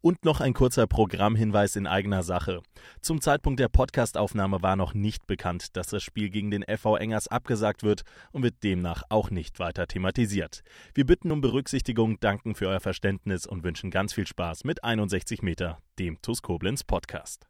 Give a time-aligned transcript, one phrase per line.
[0.00, 2.62] Und noch ein kurzer Programmhinweis in eigener Sache.
[3.00, 7.26] Zum Zeitpunkt der Podcastaufnahme war noch nicht bekannt, dass das Spiel gegen den FV Engers
[7.26, 10.62] abgesagt wird und wird demnach auch nicht weiter thematisiert.
[10.94, 15.42] Wir bitten um Berücksichtigung, danken für euer Verständnis und wünschen ganz viel Spaß mit 61
[15.42, 17.48] Meter, dem TUS Koblenz Podcast.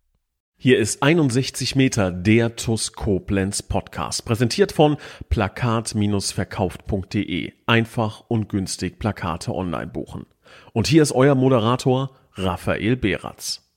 [0.61, 4.97] Hier ist 61 Meter der TUS Koblenz Podcast, präsentiert von
[5.29, 7.53] plakat-verkauft.de.
[7.67, 10.27] Einfach und günstig Plakate online buchen.
[10.73, 12.11] Und hier ist euer Moderator
[12.41, 13.69] Raphael Beratz.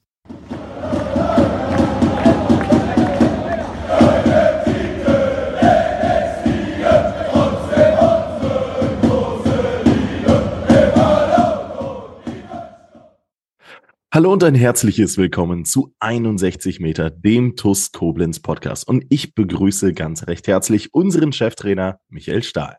[14.14, 18.88] Hallo und ein herzliches Willkommen zu 61 Meter, dem TUS Koblenz Podcast.
[18.88, 22.78] Und ich begrüße ganz recht herzlich unseren Cheftrainer Michael Stahl.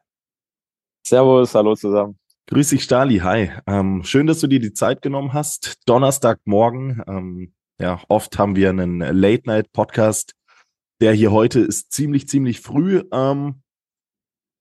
[1.04, 2.21] Servus, hallo zusammen.
[2.48, 3.18] Grüß dich, Stali.
[3.18, 3.50] Hi.
[3.66, 5.78] Ähm, schön, dass du dir die Zeit genommen hast.
[5.86, 7.02] Donnerstagmorgen.
[7.06, 10.34] Ähm, ja, oft haben wir einen Late-Night-Podcast.
[11.00, 13.04] Der hier heute ist ziemlich, ziemlich früh.
[13.12, 13.62] Ähm,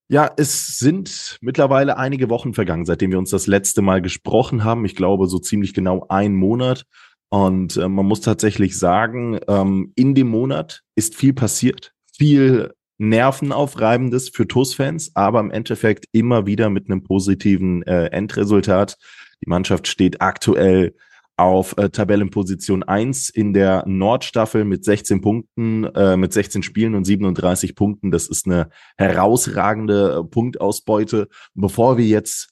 [0.09, 4.85] ja, es sind mittlerweile einige Wochen vergangen, seitdem wir uns das letzte Mal gesprochen haben.
[4.85, 6.85] Ich glaube, so ziemlich genau ein Monat.
[7.29, 11.93] Und äh, man muss tatsächlich sagen, ähm, in dem Monat ist viel passiert.
[12.15, 18.97] Viel nervenaufreibendes für TUS-Fans, aber im Endeffekt immer wieder mit einem positiven äh, Endresultat.
[19.43, 20.93] Die Mannschaft steht aktuell
[21.35, 27.05] auf äh, Tabellenposition 1 in der Nordstaffel mit 16 Punkten, äh, mit 16 Spielen und
[27.05, 28.11] 37 Punkten.
[28.11, 31.27] Das ist eine herausragende äh, Punktausbeute.
[31.55, 32.49] Bevor wir jetzt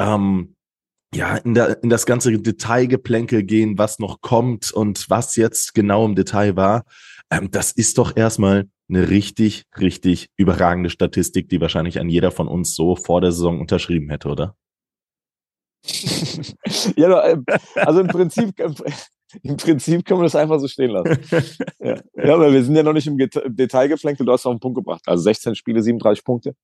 [0.00, 0.56] ähm,
[1.14, 6.04] ja, in, der, in das ganze Detailgeplänkel gehen, was noch kommt und was jetzt genau
[6.04, 6.84] im Detail war,
[7.30, 12.48] ähm, das ist doch erstmal eine richtig, richtig überragende Statistik, die wahrscheinlich an jeder von
[12.48, 14.56] uns so vor der Saison unterschrieben hätte, oder?
[16.96, 17.44] ja, ähm,
[17.76, 18.54] also im Prinzip,
[19.42, 21.18] im Prinzip können wir das einfach so stehen lassen.
[21.80, 22.00] ja.
[22.14, 24.60] ja, weil wir sind ja noch nicht im Detail geflenkt und du hast auf den
[24.60, 25.02] Punkt gebracht.
[25.06, 26.54] Also 16 Spiele, 37 Punkte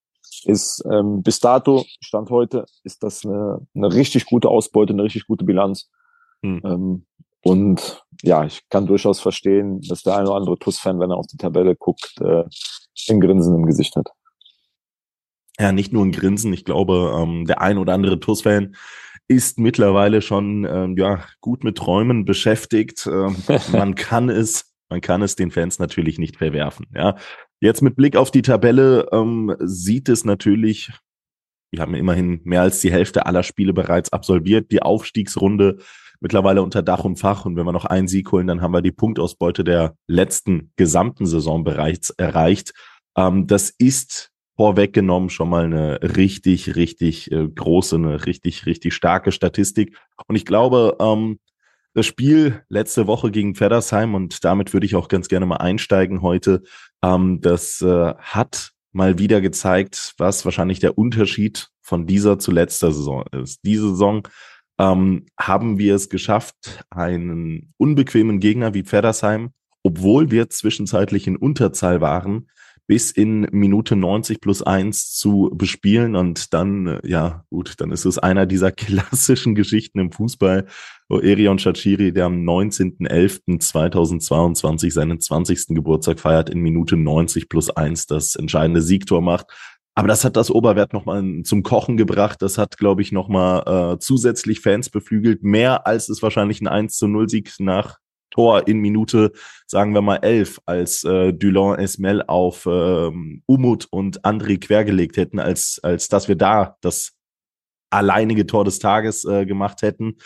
[0.44, 5.26] ist ähm, bis dato, Stand heute, ist das eine, eine richtig gute Ausbeute, eine richtig
[5.26, 5.90] gute Bilanz.
[6.42, 6.60] Hm.
[6.64, 7.06] Ähm,
[7.42, 11.26] und ja, ich kann durchaus verstehen, dass der eine oder andere TUS-Fan, wenn er auf
[11.26, 12.44] die Tabelle guckt, äh,
[13.10, 14.08] ein Grinsen im Gesicht hat.
[15.58, 16.52] Ja, nicht nur ein Grinsen.
[16.52, 18.74] Ich glaube, ähm, der ein oder andere TUS-Fan
[19.28, 23.06] ist mittlerweile schon ähm, ja gut mit Träumen beschäftigt.
[23.06, 23.36] Ähm,
[23.72, 26.86] man kann es, man kann es den Fans natürlich nicht verwerfen.
[26.94, 27.16] Ja,
[27.60, 30.92] jetzt mit Blick auf die Tabelle ähm, sieht es natürlich.
[31.70, 34.70] Wir haben immerhin mehr als die Hälfte aller Spiele bereits absolviert.
[34.70, 35.78] Die Aufstiegsrunde
[36.24, 37.44] mittlerweile unter Dach und Fach.
[37.44, 41.26] Und wenn wir noch einen Sieg holen, dann haben wir die Punktausbeute der letzten gesamten
[41.26, 42.72] Saison bereits erreicht.
[43.14, 49.32] Ähm, das ist vorweggenommen schon mal eine richtig, richtig äh, große, eine richtig, richtig starke
[49.32, 49.98] Statistik.
[50.26, 51.40] Und ich glaube, ähm,
[51.92, 56.22] das Spiel letzte Woche gegen Feddersheim und damit würde ich auch ganz gerne mal einsteigen
[56.22, 56.62] heute,
[57.02, 62.92] ähm, das äh, hat mal wieder gezeigt, was wahrscheinlich der Unterschied von dieser zu letzter
[62.92, 63.60] Saison ist.
[63.62, 64.26] Diese Saison
[64.78, 69.50] ähm, haben wir es geschafft, einen unbequemen Gegner wie Pfeddersheim,
[69.82, 72.48] obwohl wir zwischenzeitlich in Unterzahl waren,
[72.86, 76.16] bis in Minute 90 plus eins zu bespielen.
[76.16, 80.66] Und dann, äh, ja, gut, dann ist es einer dieser klassischen Geschichten im Fußball,
[81.08, 85.68] wo Erion Shachiri, der am 19.11.2022 seinen 20.
[85.68, 89.46] Geburtstag feiert, in Minute 90 plus eins das entscheidende Siegtor macht.
[89.96, 92.42] Aber das hat das Oberwert nochmal zum Kochen gebracht.
[92.42, 95.44] Das hat, glaube ich, nochmal äh, zusätzlich Fans beflügelt.
[95.44, 97.98] Mehr als es wahrscheinlich ein 1 zu 0 Sieg nach
[98.30, 99.30] Tor in Minute,
[99.66, 105.38] sagen wir mal, 11, als äh, Dulon Esmel auf ähm, Umut und André quergelegt hätten,
[105.38, 107.12] als, als dass wir da das
[107.90, 110.16] alleinige Tor des Tages äh, gemacht hätten.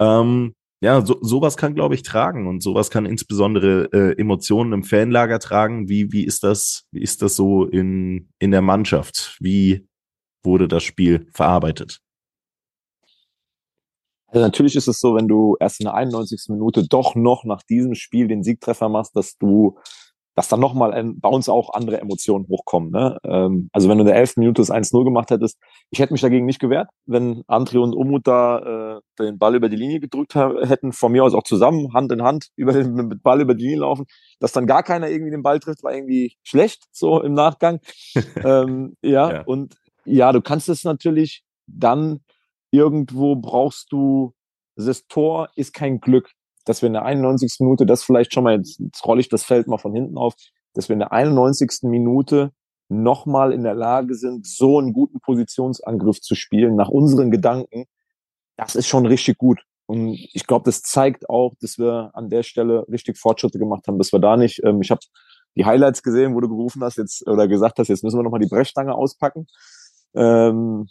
[0.00, 4.82] Ähm, ja, so, sowas kann, glaube ich, tragen und sowas kann insbesondere äh, Emotionen im
[4.82, 5.88] Fanlager tragen.
[5.88, 9.36] Wie, wie ist das, wie ist das so in, in der Mannschaft?
[9.38, 9.86] Wie
[10.42, 12.00] wurde das Spiel verarbeitet?
[14.26, 16.46] Also natürlich ist es so, wenn du erst in der 91.
[16.48, 19.78] Minute doch noch nach diesem Spiel den Siegtreffer machst, dass du
[20.34, 22.90] dass dann nochmal bei uns auch andere Emotionen hochkommen.
[22.90, 23.18] Ne?
[23.24, 24.36] Ähm, also wenn du in der 11.
[24.38, 25.58] Minute das 1-0 gemacht hättest,
[25.90, 29.68] ich hätte mich dagegen nicht gewehrt, wenn André und Umut da äh, den Ball über
[29.68, 33.40] die Linie gedrückt hätten, von mir aus auch zusammen, Hand in Hand, über den Ball
[33.40, 34.06] über die Linie laufen,
[34.40, 37.80] dass dann gar keiner irgendwie den Ball trifft, war irgendwie schlecht, so im Nachgang.
[38.44, 39.74] ähm, ja, ja, und
[40.04, 42.20] ja, du kannst es natürlich dann
[42.70, 44.34] irgendwo brauchst du,
[44.76, 46.30] das Tor ist kein Glück
[46.64, 47.56] dass wir in der 91.
[47.60, 50.34] Minute, das vielleicht schon mal, jetzt, jetzt rolle ich das Feld mal von hinten auf,
[50.74, 51.80] dass wir in der 91.
[51.82, 52.52] Minute
[52.88, 57.86] nochmal in der Lage sind, so einen guten Positionsangriff zu spielen, nach unseren Gedanken,
[58.56, 59.60] das ist schon richtig gut.
[59.86, 63.98] Und ich glaube, das zeigt auch, dass wir an der Stelle richtig Fortschritte gemacht haben,
[63.98, 65.00] dass wir da nicht, ähm, ich habe
[65.56, 68.40] die Highlights gesehen, wo du gerufen hast jetzt oder gesagt hast, jetzt müssen wir nochmal
[68.40, 69.46] die Brechstange auspacken.
[70.14, 70.88] Ähm,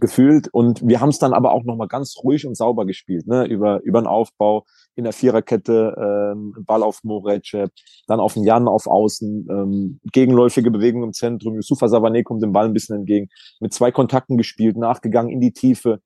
[0.00, 0.48] gefühlt.
[0.52, 3.46] Und wir haben es dann aber auch nochmal ganz ruhig und sauber gespielt, ne?
[3.46, 4.64] Über, über den Aufbau
[4.94, 5.94] in der Viererkette,
[6.34, 7.70] ähm, Ball auf Morecep,
[8.06, 11.54] dann auf den Jan auf Außen, ähm, gegenläufige Bewegung im Zentrum.
[11.54, 13.28] Yusufa Savané kommt dem Ball ein bisschen entgegen.
[13.60, 16.00] Mit zwei Kontakten gespielt, nachgegangen in die Tiefe.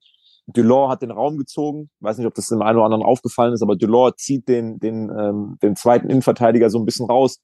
[0.47, 1.89] Delors hat den Raum gezogen.
[1.99, 5.09] weiß nicht, ob das dem einen oder anderen aufgefallen ist, aber Delors zieht den, den,
[5.17, 7.39] ähm, den zweiten Innenverteidiger so ein bisschen raus.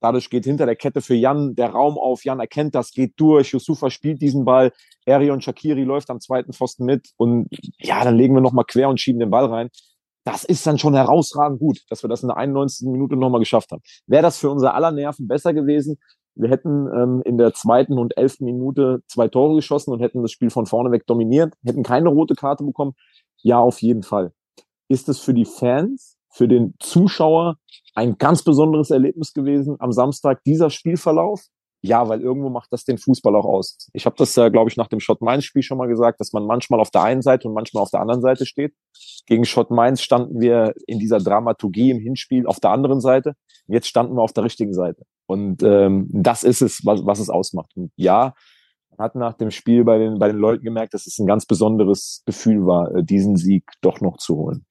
[0.00, 2.24] Dadurch geht hinter der Kette für Jan der Raum auf.
[2.24, 3.52] Jan erkennt das, geht durch.
[3.52, 4.72] Yusufa spielt diesen Ball.
[5.04, 7.10] Erion Shakiri läuft am zweiten Pfosten mit.
[7.16, 7.48] Und
[7.78, 9.70] ja, dann legen wir nochmal quer und schieben den Ball rein.
[10.24, 12.88] Das ist dann schon herausragend gut, dass wir das in der 91.
[12.88, 13.82] Minute nochmal geschafft haben.
[14.06, 15.98] Wäre das für unser aller Nerven besser gewesen?
[16.34, 20.30] Wir hätten ähm, in der zweiten und elften Minute zwei Tore geschossen und hätten das
[20.32, 22.94] Spiel von vorne weg dominiert, hätten keine rote Karte bekommen.
[23.42, 24.32] Ja, auf jeden Fall.
[24.88, 27.56] Ist es für die Fans, für den Zuschauer
[27.94, 31.42] ein ganz besonderes Erlebnis gewesen am Samstag, dieser Spielverlauf?
[31.82, 33.88] Ja, weil irgendwo macht das den Fußball auch aus.
[33.94, 36.32] Ich habe das ja, glaube ich, nach dem Schott Mainz Spiel schon mal gesagt, dass
[36.32, 38.74] man manchmal auf der einen Seite und manchmal auf der anderen Seite steht.
[39.26, 43.34] Gegen Schott Mainz standen wir in dieser Dramaturgie im Hinspiel auf der anderen Seite.
[43.66, 45.04] Jetzt standen wir auf der richtigen Seite.
[45.26, 47.70] Und ähm, das ist es, was, was es ausmacht.
[47.76, 48.34] Und ja,
[48.90, 51.46] man hat nach dem Spiel bei den, bei den Leuten gemerkt, dass es ein ganz
[51.46, 54.66] besonderes Gefühl war, äh, diesen Sieg doch noch zu holen.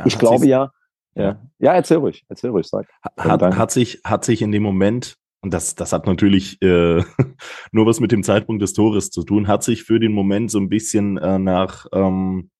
[0.00, 0.70] Ja, ich glaube ja,
[1.14, 2.88] ja, ja, erzähl ruhig, erzähl ruhig, sag.
[3.16, 7.02] Hat, hat sich, hat sich in dem Moment, und das, das hat natürlich äh,
[7.72, 10.58] nur was mit dem Zeitpunkt des Tores zu tun, hat sich für den Moment so
[10.58, 12.50] ein bisschen äh, nach, ähm,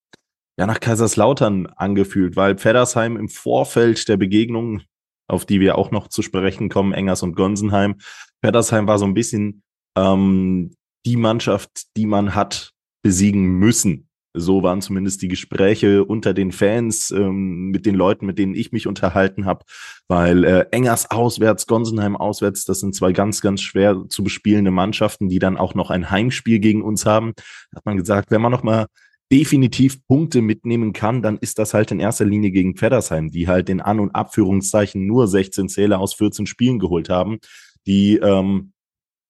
[0.58, 4.82] ja, nach Kaiserslautern angefühlt, weil Pfeddersheim im Vorfeld der Begegnung,
[5.28, 7.96] auf die wir auch noch zu sprechen kommen, Engers und Gonsenheim,
[8.42, 9.62] Pfeddersheim war so ein bisschen
[9.96, 10.74] ähm,
[11.06, 12.72] die Mannschaft, die man hat
[13.02, 18.38] besiegen müssen so waren zumindest die Gespräche unter den Fans, ähm, mit den Leuten, mit
[18.38, 19.64] denen ich mich unterhalten habe,
[20.08, 25.28] weil äh, Engers auswärts, Gonsenheim auswärts, das sind zwei ganz, ganz schwer zu bespielende Mannschaften,
[25.28, 27.32] die dann auch noch ein Heimspiel gegen uns haben.
[27.74, 28.86] Hat man gesagt, wenn man noch mal
[29.32, 33.68] definitiv Punkte mitnehmen kann, dann ist das halt in erster Linie gegen Feddersheim, die halt
[33.68, 37.38] den An- und Abführungszeichen nur 16 Zähler aus 14 Spielen geholt haben,
[37.86, 38.72] die ähm,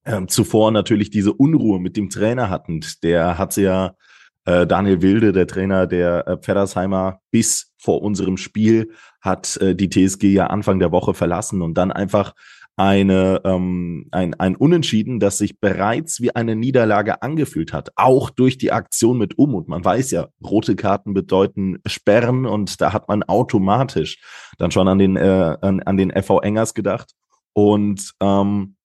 [0.05, 2.81] äh, zuvor natürlich diese Unruhe mit dem Trainer hatten.
[3.03, 3.95] Der hat sie ja
[4.45, 9.89] äh, Daniel Wilde, der Trainer der äh, Pfeddersheimer, bis vor unserem Spiel hat äh, die
[9.91, 12.35] TSG ja Anfang der Woche verlassen und dann einfach
[12.81, 18.57] eine, ähm, ein, ein Unentschieden, das sich bereits wie eine Niederlage angefühlt hat, auch durch
[18.57, 19.55] die Aktion mit Um.
[19.55, 24.19] Und man weiß ja, rote Karten bedeuten Sperren und da hat man automatisch
[24.57, 27.13] dann schon an den, äh, an, an den FV Engers gedacht.
[27.53, 28.77] Und ähm,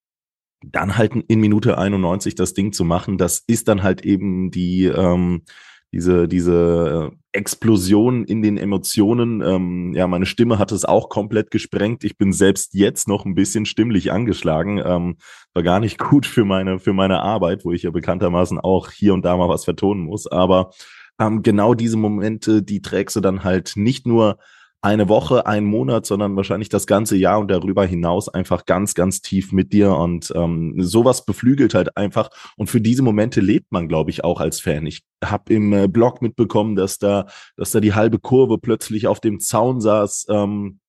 [0.71, 4.85] dann halt in Minute 91 das Ding zu machen, das ist dann halt eben die,
[4.85, 5.43] ähm,
[5.91, 9.41] diese, diese äh, Explosion in den Emotionen.
[9.41, 12.03] Ähm, ja, meine Stimme hat es auch komplett gesprengt.
[12.03, 14.81] Ich bin selbst jetzt noch ein bisschen stimmlich angeschlagen.
[14.83, 15.17] Ähm,
[15.53, 19.13] war gar nicht gut für meine, für meine Arbeit, wo ich ja bekanntermaßen auch hier
[19.13, 20.27] und da mal was vertonen muss.
[20.27, 20.71] Aber
[21.19, 24.37] ähm, genau diese Momente, die trägst du dann halt nicht nur
[24.85, 29.19] eine Woche, einen Monat, sondern wahrscheinlich das ganze Jahr und darüber hinaus einfach ganz, ganz
[29.19, 29.95] tief mit dir.
[29.95, 32.29] Und ähm, sowas beflügelt halt einfach.
[32.55, 34.85] Und für diese Momente lebt man, glaube ich, auch als Fan.
[34.85, 37.25] Ich habe im äh, Blog mitbekommen, dass da,
[37.57, 40.27] dass da die halbe Kurve plötzlich auf dem Zaun saß.
[40.29, 40.79] Ähm,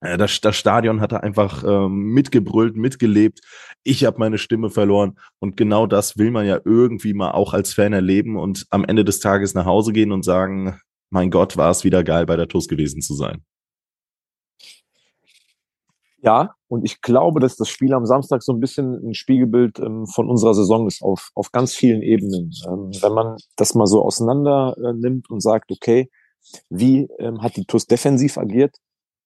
[0.00, 3.40] äh, das, das Stadion hatte einfach ähm, mitgebrüllt, mitgelebt.
[3.82, 5.18] Ich habe meine Stimme verloren.
[5.40, 9.04] Und genau das will man ja irgendwie mal auch als Fan erleben und am Ende
[9.04, 12.48] des Tages nach Hause gehen und sagen, mein Gott, war es wieder geil, bei der
[12.48, 13.44] TUS gewesen zu sein.
[16.22, 20.06] Ja, und ich glaube, dass das Spiel am Samstag so ein bisschen ein Spiegelbild ähm,
[20.06, 22.52] von unserer Saison ist, auf, auf ganz vielen Ebenen.
[22.66, 26.10] Ähm, wenn man das mal so auseinander äh, nimmt und sagt, okay,
[26.68, 28.76] wie ähm, hat die TUS defensiv agiert,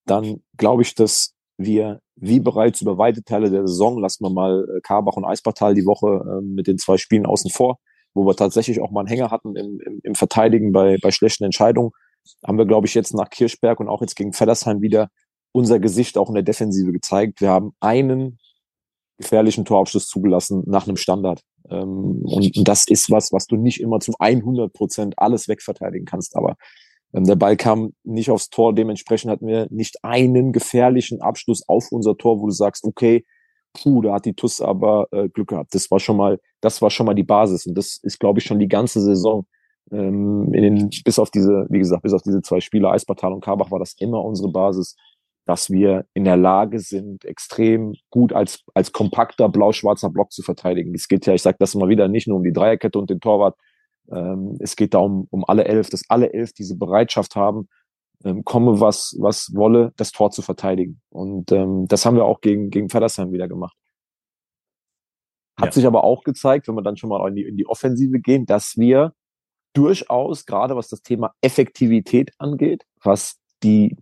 [0.05, 4.65] dann glaube ich, dass wir, wie bereits über weite Teile der Saison, lassen wir mal
[4.77, 7.79] äh, Karbach und Eispartal die Woche äh, mit den zwei Spielen außen vor,
[8.15, 11.43] wo wir tatsächlich auch mal einen Hänger hatten im, im, im Verteidigen bei, bei schlechten
[11.43, 11.91] Entscheidungen,
[12.43, 15.09] haben wir, glaube ich, jetzt nach Kirchberg und auch jetzt gegen Feddersheim wieder
[15.51, 17.41] unser Gesicht auch in der Defensive gezeigt.
[17.41, 18.39] Wir haben einen
[19.17, 21.41] gefährlichen Torabschluss zugelassen nach einem Standard.
[21.69, 26.05] Ähm, und, und, das ist was, was du nicht immer zu 100 Prozent alles wegverteidigen
[26.05, 26.35] kannst.
[26.35, 26.55] Aber
[27.13, 28.73] ähm, der Ball kam nicht aufs Tor.
[28.73, 33.25] Dementsprechend hatten wir nicht einen gefährlichen Abschluss auf unser Tor, wo du sagst, okay,
[33.75, 35.75] puh, da hat die TUS aber äh, Glück gehabt.
[35.75, 37.65] Das war schon mal, das war schon mal die Basis.
[37.67, 39.45] Und das ist, glaube ich, schon die ganze Saison.
[39.91, 43.43] Ähm, in den, bis auf diese, wie gesagt, bis auf diese zwei Spiele, Eispartal und
[43.43, 44.95] Karbach, war das immer unsere Basis,
[45.45, 50.95] dass wir in der Lage sind, extrem gut als, als kompakter blau-schwarzer Block zu verteidigen.
[50.95, 53.19] Es geht ja, ich sage das immer wieder, nicht nur um die Dreierkette und den
[53.19, 53.55] Torwart,
[54.11, 57.67] Ähm, es geht da um, um alle elf, dass alle elf diese Bereitschaft haben,
[58.43, 61.01] komme was, was wolle, das Tor zu verteidigen.
[61.09, 63.75] Und ähm, das haben wir auch gegen, gegen Feddersheim wieder gemacht.
[65.57, 65.71] Hat ja.
[65.71, 68.45] sich aber auch gezeigt, wenn wir dann schon mal in die, in die Offensive gehen,
[68.45, 69.13] dass wir
[69.73, 73.95] durchaus, gerade was das Thema Effektivität angeht, was die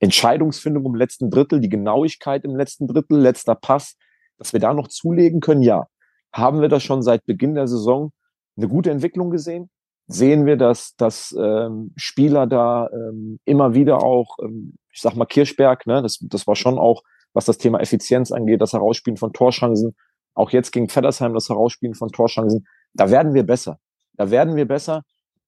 [0.00, 3.96] Entscheidungsfindung im letzten Drittel, die Genauigkeit im letzten Drittel, letzter Pass,
[4.36, 5.86] dass wir da noch zulegen können, ja.
[6.32, 8.12] Haben wir das schon seit Beginn der Saison
[8.56, 9.70] eine gute Entwicklung gesehen?
[10.06, 15.24] Sehen wir, dass, dass ähm, Spieler da ähm, immer wieder auch, ähm, ich sag mal
[15.24, 19.32] Kirschberg, ne, das, das war schon auch, was das Thema Effizienz angeht, das Herausspielen von
[19.32, 19.96] Torschancen,
[20.34, 23.78] auch jetzt gegen Feddersheim das Herausspielen von Torschancen, da werden wir besser.
[24.16, 25.02] Da werden wir besser.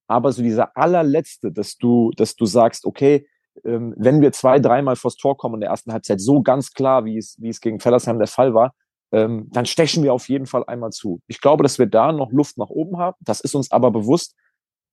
[0.06, 3.26] Aber so dieser allerletzte, dass du, dass du sagst, okay,
[3.64, 7.04] ähm, wenn wir zwei, dreimal vors Tor kommen in der ersten Halbzeit, so ganz klar,
[7.04, 8.74] wie es, wie es gegen Fellersheim der Fall war,
[9.12, 11.20] ähm, dann stechen wir auf jeden Fall einmal zu.
[11.26, 13.16] Ich glaube, dass wir da noch Luft nach oben haben.
[13.20, 14.34] Das ist uns aber bewusst.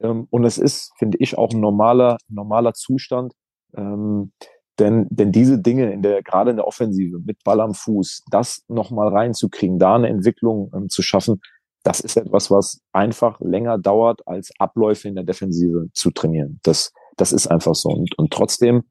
[0.03, 3.33] Ähm, und es ist, finde ich, auch ein normaler, normaler Zustand.
[3.75, 4.31] Ähm,
[4.79, 8.63] denn, denn diese Dinge in der, gerade in der Offensive mit Ball am Fuß, das
[8.67, 11.41] nochmal reinzukriegen, da eine Entwicklung ähm, zu schaffen,
[11.83, 16.59] das ist etwas, was einfach länger dauert, als Abläufe in der Defensive zu trainieren.
[16.63, 17.89] Das, das ist einfach so.
[17.89, 18.83] Und, und trotzdem,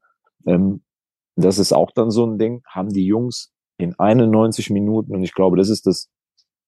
[0.45, 0.83] ähm,
[1.35, 5.33] das ist auch dann so ein Ding, haben die Jungs in 91 Minuten, und ich
[5.33, 6.09] glaube, das ist das,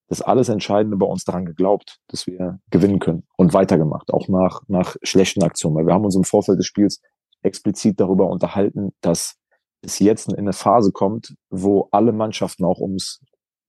[0.07, 4.61] das alles Entscheidende bei uns daran geglaubt, dass wir gewinnen können und weitergemacht, auch nach,
[4.67, 5.75] nach schlechten Aktionen.
[5.75, 7.01] Weil wir haben uns im Vorfeld des Spiels
[7.41, 9.35] explizit darüber unterhalten, dass
[9.81, 13.21] es jetzt in eine Phase kommt, wo alle Mannschaften auch ums,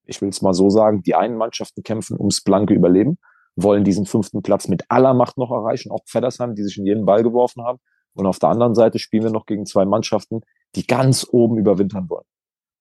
[0.05, 3.17] ich will es mal so sagen, die einen Mannschaften kämpfen ums blanke Überleben
[3.57, 7.05] wollen diesen fünften Platz mit aller Macht noch erreichen, auch Feddersheim, die sich in jeden
[7.05, 7.79] Ball geworfen haben.
[8.13, 10.41] Und auf der anderen Seite spielen wir noch gegen zwei Mannschaften,
[10.75, 12.25] die ganz oben überwintern wollen.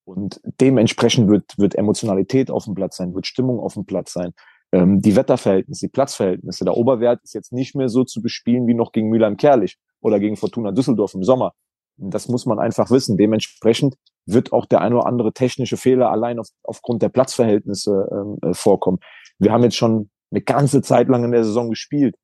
[0.06, 4.32] Und dementsprechend wird, wird Emotionalität auf dem Platz sein, wird Stimmung auf dem Platz sein.
[4.72, 8.75] Ähm, die Wetterverhältnisse, die Platzverhältnisse, der Oberwert ist jetzt nicht mehr so zu bespielen wie
[8.75, 11.54] noch gegen Mülheim-Kerlich oder gegen Fortuna Düsseldorf im Sommer.
[11.96, 13.16] Das muss man einfach wissen.
[13.16, 13.96] Dementsprechend
[14.26, 18.54] wird auch der ein oder andere technische Fehler allein auf, aufgrund der Platzverhältnisse ähm, äh,
[18.54, 18.98] vorkommen.
[19.38, 22.14] Wir haben jetzt schon eine ganze Zeit lang in der Saison gespielt.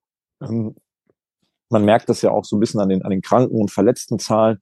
[0.41, 0.77] Ähm,
[1.69, 4.19] man merkt das ja auch so ein bisschen an den, an den Kranken- und verletzten
[4.19, 4.59] Zahlen,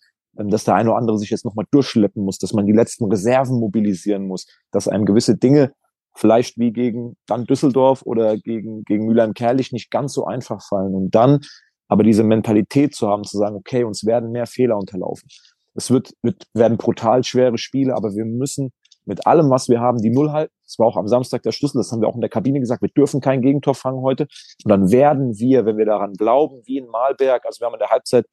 [0.49, 3.59] dass der eine oder andere sich jetzt nochmal durchschleppen muss, dass man die letzten Reserven
[3.59, 5.73] mobilisieren muss, dass einem gewisse Dinge
[6.14, 10.94] vielleicht wie gegen dann Düsseldorf oder gegen, gegen Mülheim-Kerlich nicht ganz so einfach fallen.
[10.94, 11.40] Und dann
[11.88, 15.28] aber diese Mentalität zu haben, zu sagen, okay, uns werden mehr Fehler unterlaufen.
[15.75, 18.70] Es wird, wird, werden brutal schwere Spiele, aber wir müssen
[19.06, 20.54] mit allem, was wir haben, die Null halten.
[20.64, 22.82] Das war auch am Samstag der Schlüssel, das haben wir auch in der Kabine gesagt,
[22.82, 24.28] wir dürfen kein Gegentor fangen heute.
[24.64, 27.80] Und dann werden wir, wenn wir daran glauben, wie in Malberg, also wir haben in
[27.80, 28.26] der Halbzeit,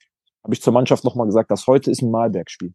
[0.47, 2.73] habe ich zur Mannschaft nochmal gesagt, dass heute ist ein Malberg-Spiel.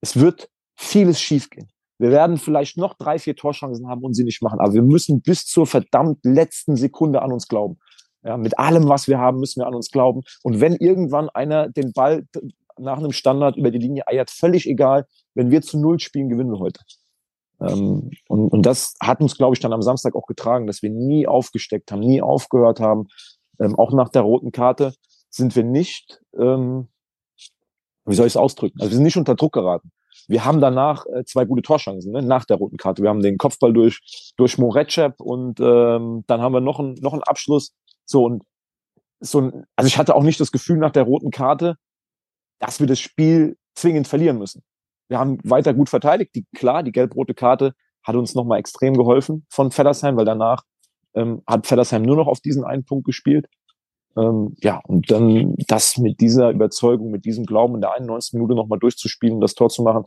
[0.00, 1.68] Es wird vieles schiefgehen.
[1.98, 5.22] Wir werden vielleicht noch drei, vier Torchancen haben und sie nicht machen, aber wir müssen
[5.22, 7.78] bis zur verdammt letzten Sekunde an uns glauben.
[8.24, 10.22] Ja, mit allem, was wir haben, müssen wir an uns glauben.
[10.42, 12.26] Und wenn irgendwann einer den Ball
[12.78, 15.06] nach einem Standard über die Linie eiert, völlig egal.
[15.34, 16.80] Wenn wir zu Null spielen, gewinnen wir heute.
[17.60, 20.90] Ähm, und, und das hat uns, glaube ich, dann am Samstag auch getragen, dass wir
[20.90, 23.06] nie aufgesteckt haben, nie aufgehört haben.
[23.60, 24.94] Ähm, auch nach der roten Karte
[25.30, 26.88] sind wir nicht, ähm,
[28.06, 28.78] wie soll ich es ausdrücken?
[28.80, 29.90] Also wir sind nicht unter Druck geraten.
[30.28, 33.02] Wir haben danach äh, zwei gute Torchancen, ne, nach der roten Karte.
[33.02, 37.12] Wir haben den Kopfball durch, durch Morecep und ähm, dann haben wir noch, ein, noch
[37.12, 37.74] einen Abschluss.
[38.04, 38.44] So und
[39.20, 41.76] so ein, also ich hatte auch nicht das Gefühl nach der roten Karte,
[42.58, 44.62] dass wir das Spiel zwingend verlieren müssen
[45.08, 46.34] wir haben weiter gut verteidigt.
[46.34, 50.62] Die, klar, die gelb-rote Karte hat uns nochmal extrem geholfen von Feddersheim, weil danach
[51.14, 53.46] ähm, hat Feddersheim nur noch auf diesen einen Punkt gespielt.
[54.16, 58.34] Ähm, ja, und dann das mit dieser Überzeugung, mit diesem Glauben in der 91.
[58.34, 60.04] Minute nochmal durchzuspielen, das Tor zu machen,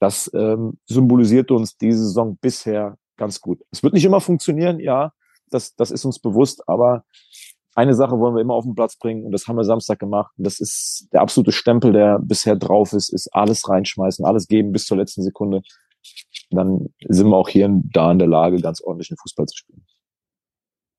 [0.00, 3.60] das ähm, symbolisiert uns diese Saison bisher ganz gut.
[3.70, 5.12] Es wird nicht immer funktionieren, ja,
[5.50, 7.04] das, das ist uns bewusst, aber
[7.74, 10.32] eine Sache wollen wir immer auf den Platz bringen und das haben wir Samstag gemacht.
[10.38, 14.72] Und das ist der absolute Stempel, der bisher drauf ist, ist alles reinschmeißen, alles geben
[14.72, 15.62] bis zur letzten Sekunde.
[16.50, 19.84] dann sind wir auch hier da in der Lage, ganz ordentlichen Fußball zu spielen.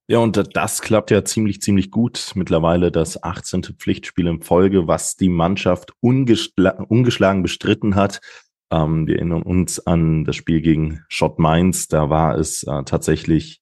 [0.07, 2.31] Ja, und das klappt ja ziemlich, ziemlich gut.
[2.35, 3.63] Mittlerweile das 18.
[3.63, 8.19] Pflichtspiel in Folge, was die Mannschaft ungeschl ungeschlagen bestritten hat.
[8.71, 11.87] Ähm, wir erinnern uns an das Spiel gegen Schott Mainz.
[11.87, 13.61] Da war es äh, tatsächlich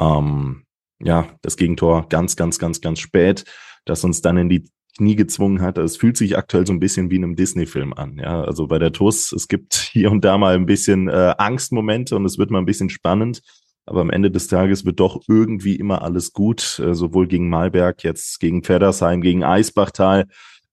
[0.00, 0.64] ähm,
[1.00, 3.44] ja, das Gegentor ganz, ganz, ganz, ganz spät,
[3.84, 4.64] das uns dann in die
[4.96, 5.78] Knie gezwungen hat.
[5.78, 8.18] Es fühlt sich aktuell so ein bisschen wie in einem Disney-Film an.
[8.18, 12.16] Ja, also bei der TUS, es gibt hier und da mal ein bisschen äh, Angstmomente
[12.16, 13.42] und es wird mal ein bisschen spannend.
[13.88, 18.04] Aber am Ende des Tages wird doch irgendwie immer alles gut, äh, sowohl gegen Malberg,
[18.04, 20.26] jetzt gegen Pferdersheim, gegen Eisbachtal.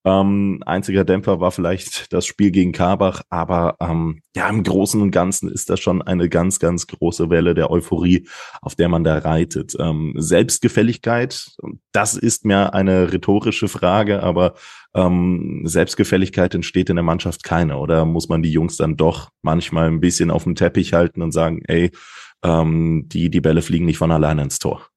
[0.03, 5.09] Ähm, einziger Dämpfer war vielleicht das Spiel gegen Karbach, aber ähm, ja, im Großen und
[5.09, 8.27] Ganzen ist das schon eine ganz, ganz große Welle der Euphorie,
[8.61, 9.75] auf der man da reitet.
[9.79, 11.55] Ähm, Selbstgefälligkeit,
[11.91, 14.53] das ist mir eine rhetorische Frage, aber
[14.93, 19.87] ähm, Selbstgefälligkeit entsteht in der Mannschaft keine, oder muss man die Jungs dann doch manchmal
[19.87, 21.89] ein bisschen auf dem Teppich halten und sagen, ey,
[22.45, 24.87] ähm, die, die Bälle fliegen nicht von alleine ins Tor?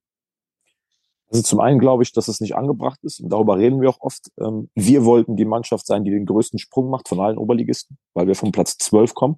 [1.31, 4.01] Also zum einen glaube ich, dass es nicht angebracht ist und darüber reden wir auch
[4.01, 4.31] oft.
[4.39, 8.27] Ähm, wir wollten die Mannschaft sein, die den größten Sprung macht von allen Oberligisten, weil
[8.27, 9.37] wir vom Platz 12 kommen.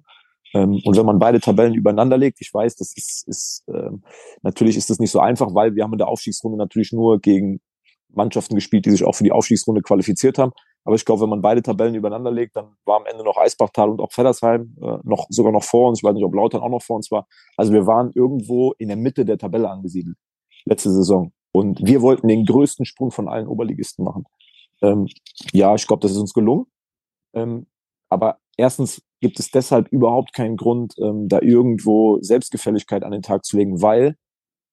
[0.53, 4.03] Ähm, und wenn man beide Tabellen übereinander legt, ich weiß, das ist, ist ähm,
[4.41, 7.61] natürlich ist das nicht so einfach, weil wir haben in der Aufstiegsrunde natürlich nur gegen
[8.09, 10.51] Mannschaften gespielt, die sich auch für die Aufstiegsrunde qualifiziert haben.
[10.83, 13.89] Aber ich glaube, wenn man beide Tabellen übereinander legt, dann war am Ende noch Eisbachtal
[13.89, 15.99] und auch Feddersheim äh, noch sogar noch vor uns.
[15.99, 17.27] Ich weiß nicht, ob Lautern auch noch vor uns war.
[17.55, 20.17] Also wir waren irgendwo in der Mitte der Tabelle angesiedelt
[20.65, 21.31] letzte Saison.
[21.51, 24.25] Und wir wollten den größten Sprung von allen Oberligisten machen.
[24.81, 25.07] Ähm,
[25.51, 26.65] ja, ich glaube, das ist uns gelungen.
[27.33, 27.67] Ähm,
[28.09, 33.45] aber erstens gibt es deshalb überhaupt keinen Grund, ähm, da irgendwo Selbstgefälligkeit an den Tag
[33.45, 34.15] zu legen, weil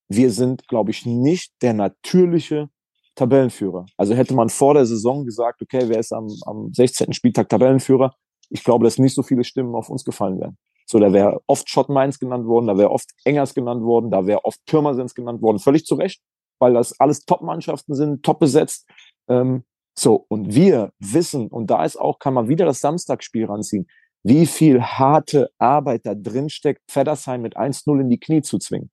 [0.09, 2.71] wir sind, glaube ich, nicht der natürliche
[3.19, 3.87] Tabellenführer.
[3.97, 7.13] Also hätte man vor der Saison gesagt, okay, wer ist am, am 16.
[7.13, 8.15] Spieltag Tabellenführer?
[8.51, 10.57] Ich glaube, dass nicht so viele Stimmen auf uns gefallen wären.
[10.87, 14.27] So, da wäre oft Schott Mainz genannt worden, da wäre oft Engers genannt worden, da
[14.27, 16.23] wäre oft Pirmasens genannt worden, völlig zu Recht
[16.59, 18.87] weil das alles Top-Mannschaften sind, top besetzt.
[19.29, 19.65] Ähm,
[19.97, 23.89] so, und wir wissen, und da ist auch, kann man wieder das Samstagsspiel ranziehen,
[24.23, 28.91] wie viel harte Arbeit da drin steckt, Feddersheim mit 1-0 in die Knie zu zwingen.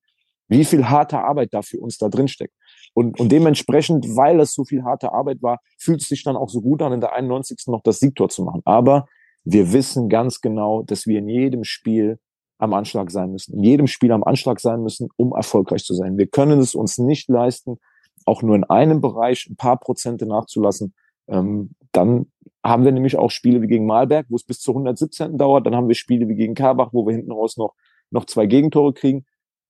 [0.47, 2.53] Wie viel harte Arbeit da für uns da drin steckt.
[2.93, 6.49] Und, und dementsprechend, weil es so viel harte Arbeit war, fühlt es sich dann auch
[6.49, 7.67] so gut an, in der 91.
[7.67, 8.61] noch das Siegtor zu machen.
[8.63, 9.07] Aber
[9.43, 12.19] wir wissen ganz genau, dass wir in jedem Spiel
[12.57, 16.17] am Anschlag sein müssen, in jedem Spiel am Anschlag sein müssen, um erfolgreich zu sein.
[16.17, 17.77] Wir können es uns nicht leisten,
[18.25, 20.93] auch nur in einem Bereich ein paar Prozente nachzulassen.
[21.27, 22.31] Ähm, dann
[22.63, 25.37] haben wir nämlich auch Spiele wie gegen Malberg, wo es bis zur 117.
[25.37, 25.65] dauert.
[25.65, 27.75] Dann haben wir Spiele wie gegen Karbach, wo wir hinten raus noch,
[28.09, 29.25] noch zwei Gegentore kriegen.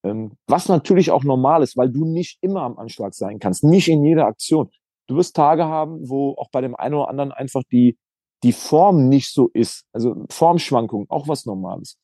[0.06, 3.88] Ähm, was natürlich auch normal ist, weil du nicht immer am Anschlag sein kannst, nicht
[3.88, 4.70] in jeder Aktion.
[5.08, 7.98] Du wirst Tage haben, wo auch bei dem einen oder anderen einfach die,
[8.44, 9.86] die Form nicht so ist.
[9.94, 11.98] Also Formschwankungen, auch was Normales.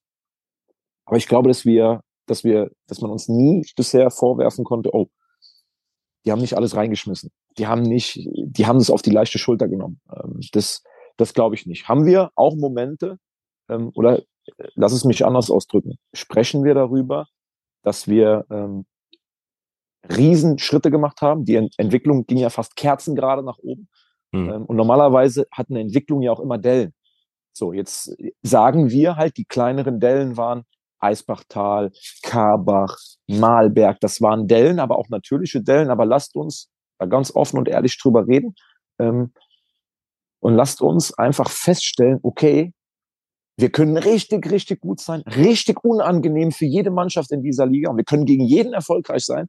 [1.06, 5.08] Aber ich glaube, dass wir, dass wir, dass man uns nie bisher vorwerfen konnte, oh,
[6.26, 7.32] die haben nicht alles reingeschmissen.
[7.58, 10.02] Die haben nicht, die haben es auf die leichte Schulter genommen.
[10.12, 10.82] Ähm, das,
[11.18, 11.88] das glaube ich nicht.
[11.88, 13.18] Haben wir auch Momente,
[13.70, 14.24] ähm, oder äh,
[14.74, 17.28] lass es mich anders ausdrücken, sprechen wir darüber,
[17.84, 18.86] dass wir ähm,
[20.10, 21.46] Riesenschritte gemacht haben.
[21.46, 23.88] Die Entwicklung ging ja fast kerzengerade nach oben.
[24.34, 24.64] Mhm.
[24.66, 26.94] und normalerweise hat eine Entwicklung ja auch immer Dellen.
[27.52, 30.64] So, jetzt sagen wir halt, die kleineren Dellen waren
[31.00, 31.92] Eisbachtal,
[32.22, 34.00] Karbach, Malberg.
[34.00, 35.90] Das waren Dellen, aber auch natürliche Dellen.
[35.90, 38.56] Aber lasst uns da ganz offen und ehrlich drüber reden.
[39.00, 39.34] Ähm,
[40.40, 42.74] und lasst uns einfach feststellen, okay,
[43.62, 47.98] wir können richtig, richtig gut sein, richtig unangenehm für jede Mannschaft in dieser Liga und
[47.98, 49.48] wir können gegen jeden erfolgreich sein.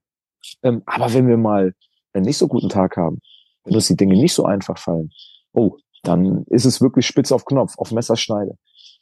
[0.62, 1.72] Ähm, aber wenn wir mal
[2.12, 3.18] einen nicht so guten Tag haben,
[3.64, 5.10] wenn uns die Dinge nicht so einfach fallen,
[5.52, 8.56] oh, dann ist es wirklich spitz auf Knopf, auf Messerschneide.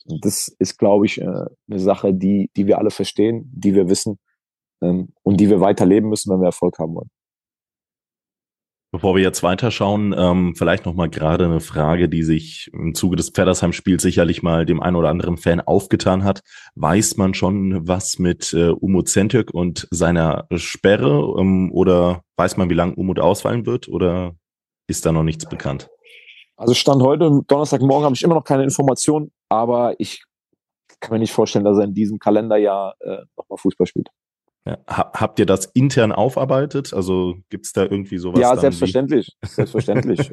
[0.06, 3.88] Und das ist, glaube ich, äh, eine Sache, die, die wir alle verstehen, die wir
[3.88, 4.18] wissen
[4.82, 7.10] ähm, und die wir weiterleben müssen, wenn wir Erfolg haben wollen.
[8.92, 13.14] Bevor wir jetzt weiterschauen, ähm, vielleicht noch mal gerade eine Frage, die sich im Zuge
[13.14, 16.40] des Pfeddersheim-Spiels sicherlich mal dem einen oder anderen Fan aufgetan hat.
[16.74, 22.68] Weiß man schon was mit äh, Umut Zentürk und seiner Sperre ähm, oder weiß man,
[22.68, 24.34] wie lange Umut ausfallen wird oder
[24.88, 25.88] ist da noch nichts bekannt?
[26.56, 30.24] Also Stand heute, Donnerstagmorgen, habe ich immer noch keine Informationen, aber ich
[30.98, 34.08] kann mir nicht vorstellen, dass er in diesem Kalenderjahr äh, nochmal Fußball spielt.
[34.66, 34.78] Ja.
[34.86, 36.92] Habt ihr das intern aufarbeitet?
[36.92, 38.40] Also gibt es da irgendwie sowas?
[38.40, 39.36] Ja, selbstverständlich.
[39.40, 39.46] Wie?
[39.48, 40.32] Selbstverständlich.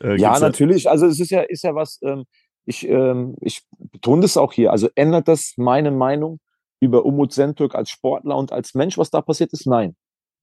[0.00, 0.88] äh, äh ja, natürlich.
[0.88, 2.24] Also es ist ja, ist ja was, ähm,
[2.64, 4.72] ich, ähm, ich betone das auch hier.
[4.72, 6.40] Also ändert das meine Meinung
[6.80, 9.66] über Umut Sentürk als Sportler und als Mensch, was da passiert ist?
[9.66, 9.96] Nein.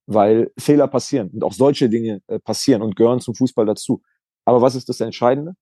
[0.06, 4.02] Weil Fehler passieren und auch solche Dinge äh, passieren und gehören zum Fußball dazu.
[4.44, 5.54] Aber was ist das Entscheidende?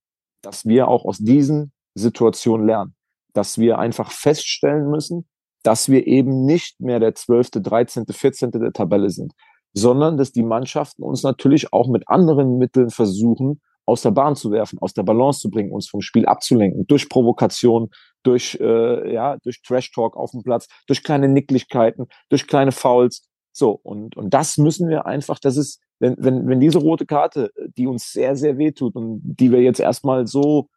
[0.42, 2.94] Dass wir auch aus diesen Situationen lernen.
[3.32, 5.26] Dass wir einfach feststellen müssen,
[5.64, 8.52] dass wir eben nicht mehr der 12., 13., 14.
[8.52, 9.32] der Tabelle sind,
[9.72, 14.50] sondern dass die Mannschaften uns natürlich auch mit anderen Mitteln versuchen, aus der Bahn zu
[14.50, 17.90] werfen, aus der Balance zu bringen, uns vom Spiel abzulenken, durch Provokation,
[18.22, 23.26] durch, äh, ja, durch Trash-Talk auf dem Platz, durch kleine Nicklichkeiten, durch kleine Fouls.
[23.52, 27.50] So, und, und das müssen wir einfach, das ist, wenn, wenn, wenn diese rote Karte,
[27.76, 30.68] die uns sehr, sehr wehtut und die wir jetzt erstmal so,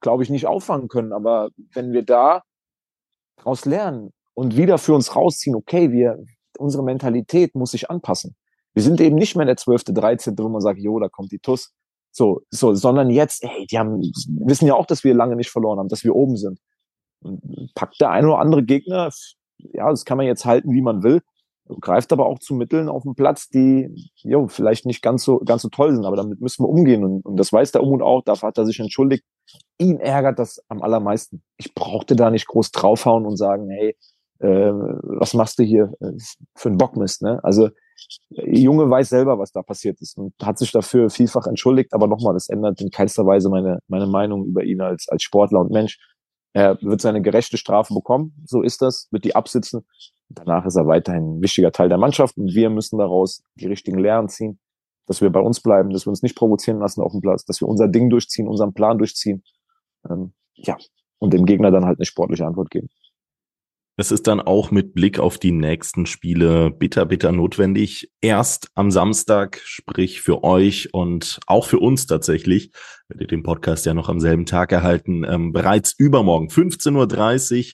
[0.00, 2.42] glaube ich, nicht auffangen können, aber wenn wir da
[3.36, 6.22] daraus lernen und wieder für uns rausziehen, okay, wir,
[6.58, 8.36] unsere Mentalität muss sich anpassen.
[8.74, 11.38] Wir sind eben nicht mehr der 12., 13., wo man sagt, jo, da kommt die
[11.38, 11.72] TUS,
[12.10, 15.78] So, so, sondern jetzt, ey, die haben, wissen ja auch, dass wir lange nicht verloren
[15.78, 16.58] haben, dass wir oben sind.
[17.22, 19.10] Und packt der ein oder andere Gegner,
[19.58, 21.22] ja, das kann man jetzt halten, wie man will,
[21.80, 25.62] greift aber auch zu Mitteln auf dem Platz, die, jo, vielleicht nicht ganz so, ganz
[25.62, 27.04] so toll sind, aber damit müssen wir umgehen.
[27.04, 29.24] Und, und das weiß der Umut auch, dafür hat er sich entschuldigt.
[29.78, 31.42] Ihn ärgert das am allermeisten.
[31.56, 33.96] Ich brauchte da nicht groß draufhauen und sagen, hey,
[34.40, 36.12] äh, was machst du hier äh,
[36.54, 37.40] für einen Bockmist, ne?
[37.42, 37.70] Also,
[38.30, 41.92] Junge weiß selber, was da passiert ist und hat sich dafür vielfach entschuldigt.
[41.92, 45.60] Aber nochmal, das ändert in keinster Weise meine, meine Meinung über ihn als, als Sportler
[45.60, 45.98] und Mensch.
[46.52, 48.34] Er wird seine gerechte Strafe bekommen.
[48.46, 49.08] So ist das.
[49.10, 49.86] Wird die absitzen.
[50.28, 53.98] Danach ist er weiterhin ein wichtiger Teil der Mannschaft und wir müssen daraus die richtigen
[53.98, 54.58] Lehren ziehen,
[55.06, 57.60] dass wir bei uns bleiben, dass wir uns nicht provozieren lassen auf dem Platz, dass
[57.60, 59.42] wir unser Ding durchziehen, unseren Plan durchziehen.
[60.08, 60.76] Ähm, ja,
[61.18, 62.88] und dem Gegner dann halt eine sportliche Antwort geben.
[63.96, 68.10] Es ist dann auch mit Blick auf die nächsten Spiele bitter, bitter notwendig.
[68.20, 72.72] Erst am Samstag, sprich für euch und auch für uns tatsächlich,
[73.08, 77.72] werdet ihr den Podcast ja noch am selben Tag erhalten, ähm, bereits übermorgen, 15.30 Uhr,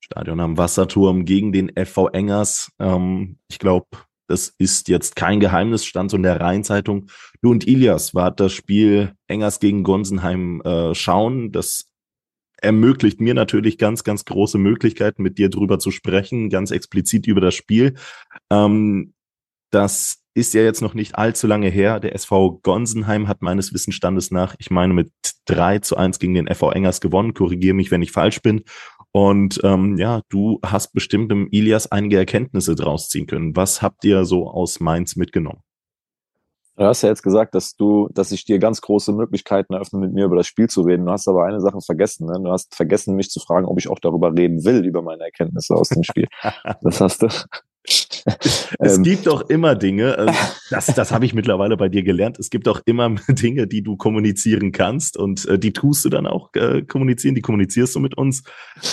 [0.00, 2.72] Stadion am Wasserturm gegen den FV Engers.
[2.80, 3.86] Ähm, ich glaube,
[4.26, 7.06] das ist jetzt kein Geheimnis, stand so in der Rheinzeitung.
[7.42, 11.52] Du und Ilias war das Spiel Engers gegen Gonsenheim äh, schauen.
[11.52, 11.89] Das
[12.62, 17.40] ermöglicht mir natürlich ganz, ganz große Möglichkeiten, mit dir drüber zu sprechen, ganz explizit über
[17.40, 17.94] das Spiel.
[18.50, 19.14] Ähm,
[19.70, 22.00] das ist ja jetzt noch nicht allzu lange her.
[22.00, 25.10] Der SV Gonsenheim hat meines Wissensstandes nach, ich meine, mit
[25.46, 27.34] 3 zu 1 gegen den FV Engers gewonnen.
[27.34, 28.62] Korrigiere mich, wenn ich falsch bin.
[29.12, 33.56] Und ähm, ja, du hast bestimmt im Ilias einige Erkenntnisse draus ziehen können.
[33.56, 35.62] Was habt ihr so aus Mainz mitgenommen?
[36.76, 40.12] Du hast ja jetzt gesagt, dass du, dass ich dir ganz große Möglichkeiten eröffne, mit
[40.12, 41.04] mir über das Spiel zu reden.
[41.04, 42.26] Du hast aber eine Sache vergessen.
[42.26, 42.40] Ne?
[42.42, 45.74] Du hast vergessen, mich zu fragen, ob ich auch darüber reden will, über meine Erkenntnisse
[45.74, 46.26] aus dem Spiel.
[46.82, 47.28] Das hast du.
[48.78, 50.32] Es ähm, gibt doch immer Dinge, äh,
[50.70, 53.96] das, das habe ich mittlerweile bei dir gelernt, es gibt auch immer Dinge, die du
[53.96, 58.16] kommunizieren kannst und äh, die tust du dann auch äh, kommunizieren, die kommunizierst du mit
[58.16, 58.42] uns.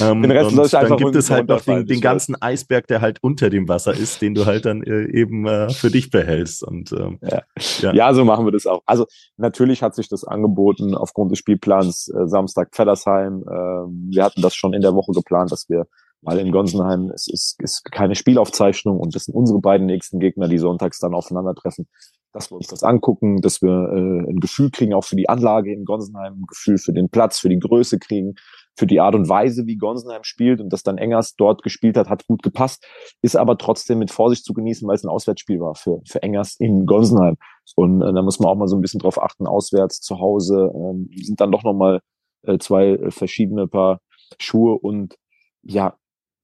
[0.02, 3.20] Ähm, den Rest und dann gibt es halt noch den, den ganzen Eisberg, der halt
[3.22, 6.64] unter dem Wasser ist, den du halt dann äh, eben äh, für dich behältst.
[6.64, 7.42] Und, ähm, ja.
[7.82, 7.94] Ja.
[7.94, 8.14] ja.
[8.14, 8.82] so machen wir das auch.
[8.86, 9.06] Also
[9.38, 13.44] natürlich hat sich das angeboten aufgrund des Spielplans äh, Samstag Feddersheim.
[13.44, 13.52] Äh,
[14.12, 15.88] wir hatten das schon in der Woche geplant, dass wir
[16.28, 20.50] weil in Gonsenheim es ist, ist keine Spielaufzeichnung und das sind unsere beiden nächsten Gegner,
[20.50, 21.88] die sonntags dann aufeinandertreffen,
[22.34, 25.72] dass wir uns das angucken, dass wir äh, ein Gefühl kriegen auch für die Anlage
[25.72, 28.36] in Gonsenheim, ein Gefühl für den Platz, für die Größe kriegen,
[28.76, 32.10] für die Art und Weise, wie Gonsenheim spielt und dass dann Engers dort gespielt hat,
[32.10, 32.86] hat gut gepasst,
[33.22, 36.58] ist aber trotzdem mit Vorsicht zu genießen, weil es ein Auswärtsspiel war für, für Engers
[36.60, 37.38] in Gonsenheim.
[37.78, 40.74] Und äh, da muss man auch mal so ein bisschen drauf achten, auswärts, zu Hause,
[40.76, 42.02] ähm, sind dann doch nochmal
[42.42, 44.02] äh, zwei äh, verschiedene Paar
[44.38, 45.16] Schuhe und
[45.63, 45.96] ja,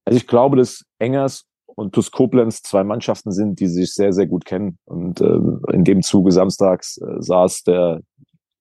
[0.06, 4.28] also ich glaube, dass Engers und TuS Koblenz zwei Mannschaften sind, die sich sehr, sehr
[4.28, 4.78] gut kennen.
[4.86, 5.40] Und äh,
[5.74, 8.02] in dem Zuge samstags äh, saß der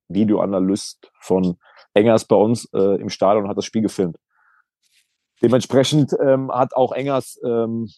[0.09, 1.57] Videoanalyst von
[1.94, 4.16] Engers bei uns äh, im Stadion und hat das Spiel gefilmt.
[5.42, 7.88] Dementsprechend ähm, hat auch Engers ähm,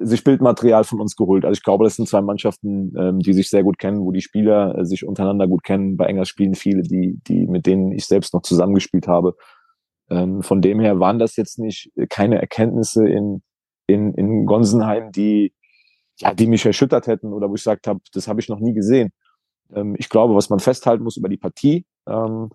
[0.00, 1.44] sich Bildmaterial von uns geholt.
[1.44, 4.22] Also ich glaube, das sind zwei Mannschaften, ähm, die sich sehr gut kennen, wo die
[4.22, 5.98] Spieler äh, sich untereinander gut kennen.
[5.98, 9.34] Bei Engers spielen viele, die, die mit denen ich selbst noch zusammengespielt habe.
[10.10, 13.42] Ähm, von dem her waren das jetzt nicht äh, keine Erkenntnisse in,
[13.86, 15.52] in, in Gonsenheim, die,
[16.18, 18.74] ja, die mich erschüttert hätten oder wo ich gesagt habe, das habe ich noch nie
[18.74, 19.12] gesehen.
[19.72, 22.50] Ähm, ich glaube, was man festhalten muss über die Partie, ähm,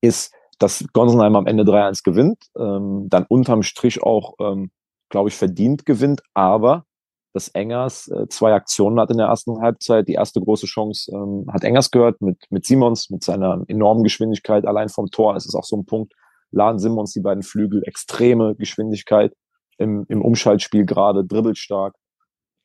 [0.00, 4.70] ist, dass Gonsenheim am Ende 3-1 gewinnt, ähm, dann unterm Strich auch, ähm,
[5.08, 6.84] glaube ich, verdient gewinnt, aber
[7.32, 10.08] dass Engers äh, zwei Aktionen hat in der ersten Halbzeit.
[10.08, 14.66] Die erste große Chance ähm, hat Engers gehört mit, mit Simons, mit seiner enormen Geschwindigkeit
[14.66, 15.36] allein vom Tor.
[15.36, 16.14] Es ist auch so ein Punkt,
[16.50, 19.32] Laden Simmons die beiden Flügel, extreme Geschwindigkeit
[19.78, 21.94] im, im Umschaltspiel gerade, dribbelstark.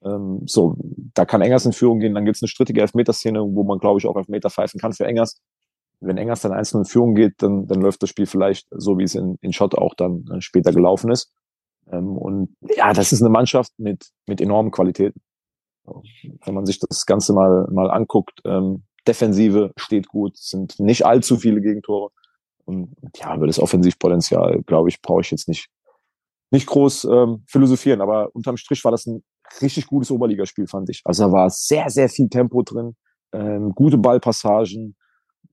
[0.04, 0.78] Ähm, so,
[1.14, 2.14] da kann Engers in Führung gehen.
[2.14, 5.42] Dann gibt's eine strittige Elfmeterszene, wo man, glaube ich, auch Elfmeter pfeifen kann für Engers.
[6.02, 9.04] Wenn Engers dann einzeln in Führung geht, dann, dann läuft das Spiel vielleicht so, wie
[9.04, 11.32] es in, in Schott auch dann äh, später gelaufen ist.
[11.92, 15.22] Ähm, und ja, das ist eine Mannschaft mit, mit enormen Qualitäten.
[16.44, 21.38] Wenn man sich das Ganze mal, mal anguckt, ähm, Defensive steht gut, sind nicht allzu
[21.38, 22.10] viele Gegentore.
[22.66, 25.70] Und ja, über das Offensivpotenzial, glaube ich, brauche ich jetzt nicht,
[26.52, 28.02] nicht groß ähm, philosophieren.
[28.02, 29.24] Aber unterm Strich war das ein
[29.62, 31.02] richtig gutes Oberligaspiel, fand ich.
[31.06, 32.96] Also da war sehr, sehr viel Tempo drin,
[33.34, 34.96] ähm, gute Ballpassagen.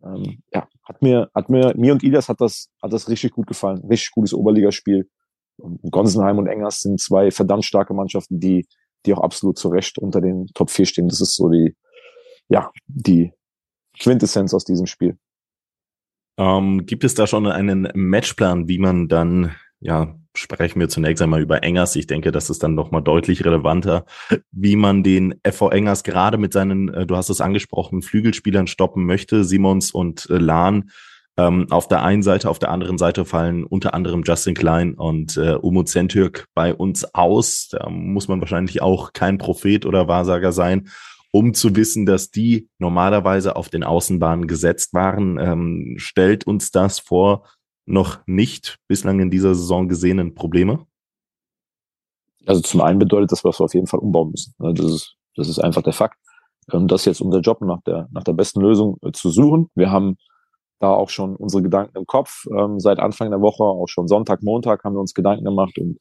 [0.03, 3.46] Ähm, ja, hat mir, hat mir, mir und Ilias hat das, hat das richtig gut
[3.46, 3.85] gefallen.
[3.88, 5.09] Richtig gutes Oberligaspiel.
[5.59, 8.66] Und Gonsenheim und Engers sind zwei verdammt starke Mannschaften, die,
[9.05, 11.09] die auch absolut zu Recht unter den Top 4 stehen.
[11.09, 11.77] Das ist so die,
[12.48, 13.33] ja, die
[13.98, 15.18] Quintessenz aus diesem Spiel.
[16.38, 21.42] Ähm, gibt es da schon einen Matchplan, wie man dann ja sprechen wir zunächst einmal
[21.42, 21.97] über Engers.
[21.97, 24.07] Ich denke, das ist dann nochmal deutlich relevanter,
[24.51, 29.05] wie man den FV Engers gerade mit seinen, äh, du hast es angesprochen, Flügelspielern stoppen
[29.05, 29.45] möchte.
[29.45, 30.90] Simons und äh, Lahn
[31.38, 35.37] ähm, auf der einen Seite, auf der anderen Seite fallen unter anderem Justin Klein und
[35.37, 37.68] äh, Umut Sentürk bei uns aus.
[37.71, 40.88] Da muss man wahrscheinlich auch kein Prophet oder Wahrsager sein,
[41.33, 45.38] um zu wissen, dass die normalerweise auf den Außenbahnen gesetzt waren.
[45.38, 47.49] Ähm, stellt uns das vor
[47.87, 50.87] noch nicht bislang in dieser Saison gesehenen Probleme?
[52.47, 54.55] Also zum einen bedeutet das, was wir auf jeden Fall umbauen müssen.
[54.59, 56.18] Das ist, das ist einfach der Fakt.
[56.73, 59.71] Ähm, das ist jetzt unser Job, nach der, nach der besten Lösung äh, zu suchen.
[59.75, 60.16] Wir haben
[60.81, 62.45] da auch schon unsere Gedanken im Kopf.
[62.57, 65.99] Ähm, seit Anfang der Woche, auch schon Sonntag, Montag, haben wir uns Gedanken gemacht, und,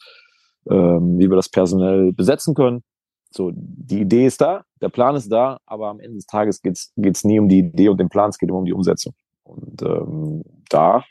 [0.70, 2.84] ähm, wie wir das personell besetzen können.
[3.30, 6.91] So, die Idee ist da, der Plan ist da, aber am Ende des Tages geht's
[6.98, 9.13] geht's nie um die Idee und den Plan, es geht immer um die Umsetzung.
[9.44, 11.04] Und ähm, da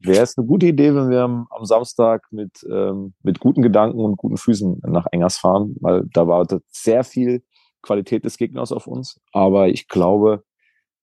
[0.00, 4.00] wäre es eine gute Idee, wenn wir am, am Samstag mit, ähm, mit guten Gedanken
[4.00, 7.42] und guten Füßen nach Engers fahren, weil da wartet sehr viel
[7.82, 9.20] Qualität des Gegners auf uns.
[9.32, 10.42] Aber ich glaube,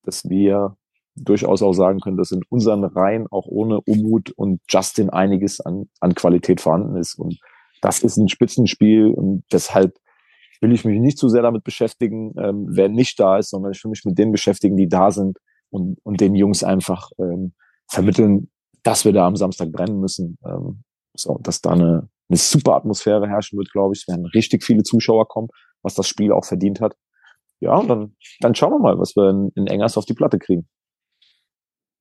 [0.03, 0.77] dass wir
[1.15, 5.89] durchaus auch sagen können, dass in unseren Reihen auch ohne Umut und Justin einiges an,
[5.99, 7.15] an Qualität vorhanden ist.
[7.15, 7.39] Und
[7.81, 9.97] das ist ein Spitzenspiel und deshalb
[10.63, 13.83] will ich mich nicht zu sehr damit beschäftigen, ähm, wer nicht da ist, sondern ich
[13.83, 15.37] will mich mit denen beschäftigen, die da sind
[15.69, 17.53] und, und den Jungs einfach ähm,
[17.87, 18.49] vermitteln,
[18.81, 20.37] dass wir da am Samstag brennen müssen.
[20.45, 20.83] Ähm,
[21.15, 24.01] so, dass da eine, eine super Atmosphäre herrschen wird, glaube ich.
[24.01, 25.49] Es werden richtig viele Zuschauer kommen,
[25.83, 26.95] was das Spiel auch verdient hat.
[27.59, 30.39] Ja, und dann, dann schauen wir mal, was wir in, in Engers auf die Platte
[30.39, 30.67] kriegen.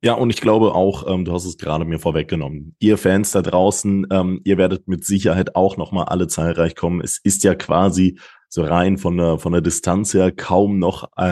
[0.04, 2.74] Ja, und ich glaube auch, ähm, du hast es gerade mir vorweggenommen.
[2.80, 7.00] Ihr Fans da draußen, ähm, ihr werdet mit Sicherheit auch nochmal alle zahlreich kommen.
[7.00, 8.18] Es ist ja quasi
[8.54, 11.22] so rein von der, von der Distanz her kaum noch äh,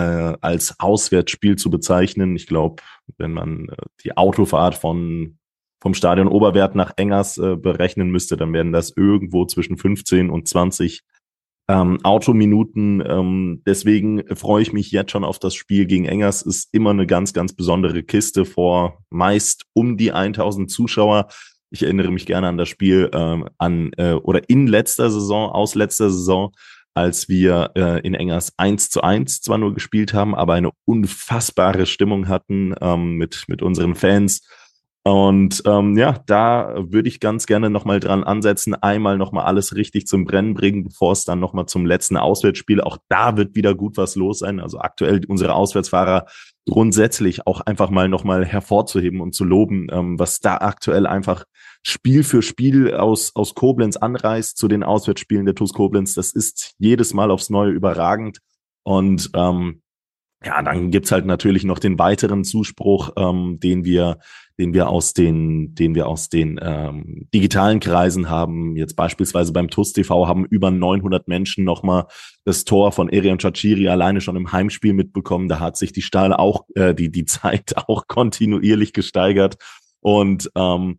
[0.41, 2.35] als Auswärtsspiel zu bezeichnen.
[2.35, 2.83] Ich glaube,
[3.19, 5.37] wenn man äh, die Autofahrt von
[5.83, 10.49] vom Stadion Oberwert nach Engers äh, berechnen müsste, dann werden das irgendwo zwischen 15 und
[10.49, 11.03] 20
[11.69, 13.03] ähm, Autominuten.
[13.07, 16.41] Ähm, deswegen freue ich mich jetzt schon auf das Spiel gegen Engers.
[16.41, 21.29] Ist immer eine ganz, ganz besondere Kiste vor meist um die 1000 Zuschauer.
[21.71, 25.75] Ich erinnere mich gerne an das Spiel ähm, an äh, oder in letzter Saison, aus
[25.75, 26.53] letzter Saison,
[26.95, 31.87] als wir äh, in Engers 1 zu 1 zwar nur gespielt haben, aber eine unfassbare
[31.87, 34.43] Stimmung hatten ähm, mit, mit unseren Fans
[35.03, 40.07] und ähm, ja, da würde ich ganz gerne nochmal dran ansetzen, einmal nochmal alles richtig
[40.07, 42.83] zum Brennen bringen, bevor es dann nochmal zum letzten Auswärtsspiel.
[42.83, 44.61] Auch da wird wieder gut was los sein.
[44.61, 46.27] Also aktuell unsere Auswärtsfahrer
[46.69, 51.45] grundsätzlich auch einfach mal nochmal hervorzuheben und zu loben, ähm, was da aktuell einfach
[51.83, 56.15] Spiel für Spiel aus, aus Koblenz anreißt zu den Auswärtsspielen der TuS Koblenz.
[56.15, 58.39] Das ist jedes Mal aufs Neue überragend.
[58.83, 59.83] Und ähm,
[60.45, 64.19] ja, dann gibt's halt natürlich noch den weiteren Zuspruch, ähm, den wir
[64.61, 68.77] den wir aus den, den wir aus den ähm, digitalen Kreisen haben.
[68.77, 72.05] Jetzt beispielsweise beim TUS TV haben über 900 Menschen nochmal
[72.45, 75.49] das Tor von Erian Chachiri alleine schon im Heimspiel mitbekommen.
[75.49, 79.57] Da hat sich die Stahl auch, äh, die, die Zeit auch kontinuierlich gesteigert.
[80.01, 80.99] Und ähm,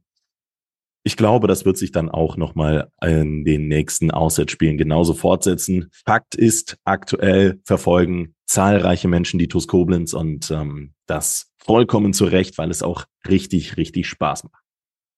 [1.03, 5.89] ich glaube, das wird sich dann auch nochmal in den nächsten Auswärtsspielen genauso fortsetzen.
[6.05, 12.57] Fakt ist, aktuell verfolgen zahlreiche Menschen die TuS Koblenz und ähm, das vollkommen zu Recht,
[12.57, 14.61] weil es auch richtig, richtig Spaß macht.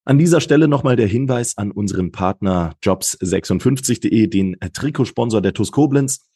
[0.05, 6.29] An dieser Stelle nochmal der Hinweis an unseren Partner jobs56.de, den Trikotsponsor der TuS Koblenz.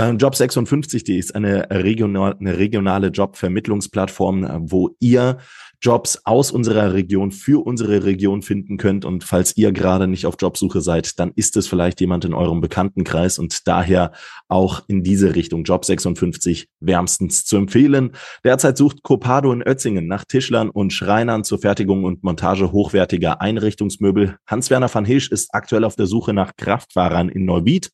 [0.00, 5.36] Äh, Job56.de ist eine, regional, eine regionale Jobvermittlungsplattform, äh, wo ihr
[5.82, 9.04] Jobs aus unserer Region für unsere Region finden könnt.
[9.04, 12.62] Und falls ihr gerade nicht auf Jobsuche seid, dann ist es vielleicht jemand in eurem
[12.62, 14.12] Bekanntenkreis und daher
[14.48, 18.12] auch in diese Richtung Job 56 wärmstens zu empfehlen.
[18.42, 24.36] Derzeit sucht Copado in Ötzingen nach Tischlern und Schreinern zur Fertigung und Montage hochwertiger Einrichtungsmöbel.
[24.46, 27.90] Hans-Werner van Hilsch ist aktuell auf der Suche nach Kraftfahrern in Neuwied.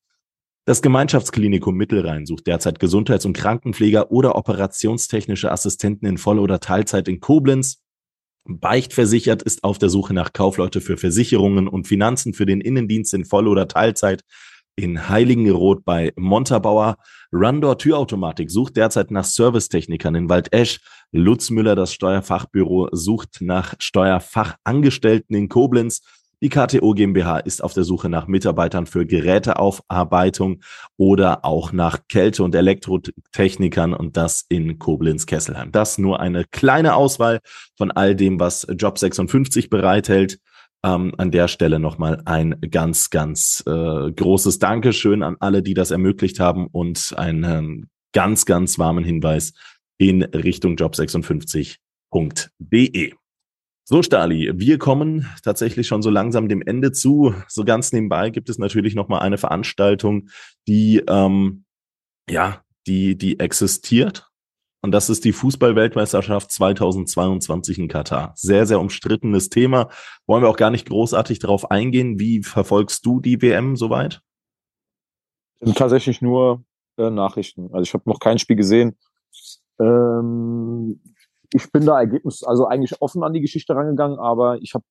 [0.69, 7.07] Das Gemeinschaftsklinikum Mittelrhein sucht derzeit Gesundheits- und Krankenpfleger oder operationstechnische Assistenten in Voll- oder Teilzeit
[7.07, 7.85] in Koblenz.
[8.49, 13.25] Beichtversichert ist auf der Suche nach Kaufleute für Versicherungen und Finanzen für den Innendienst in
[13.25, 14.25] Voll- oder Teilzeit
[14.75, 16.97] in Heiligenroth bei Montabauer.
[17.33, 20.81] Rundor Türautomatik sucht derzeit nach Servicetechnikern in Waldesch.
[21.13, 26.03] Lutz Müller, das Steuerfachbüro, sucht nach Steuerfachangestellten in Koblenz.
[26.43, 30.61] Die KTO GmbH ist auf der Suche nach Mitarbeitern für Geräteaufarbeitung
[30.99, 35.73] oder auch nach Kälte- und Elektrotechnikern und das in Koblenz-Kesselheim.
[35.73, 37.41] Das nur eine kleine Auswahl
[37.79, 40.39] von all dem, was Job 56 bereithält.
[40.85, 45.91] Ähm, an der Stelle nochmal ein ganz, ganz äh, großes Dankeschön an alle, die das
[45.91, 49.55] ermöglicht haben und einen ganz, ganz warmen Hinweis
[49.97, 53.15] in Richtung job56.de.
[53.89, 57.35] So, Stali, wir kommen tatsächlich schon so langsam dem Ende zu.
[57.47, 60.29] So ganz nebenbei gibt es natürlich noch mal eine Veranstaltung,
[60.67, 61.65] die ähm,
[62.29, 64.29] ja, die die existiert
[64.87, 68.33] und das ist die Fußball-Weltmeisterschaft 2022 in Katar.
[68.37, 69.89] Sehr, sehr umstrittenes Thema.
[70.29, 72.21] Wollen wir auch gar nicht großartig darauf eingehen.
[72.21, 74.21] Wie verfolgst du die WM soweit?
[75.75, 76.65] Tatsächlich nur
[76.99, 77.69] äh, Nachrichten.
[77.73, 78.97] Also ich habe noch kein Spiel gesehen.
[79.81, 81.01] Ähm,
[81.53, 84.85] ich bin da Ergebnis, also eigentlich offen an die Geschichte rangegangen, aber ich habe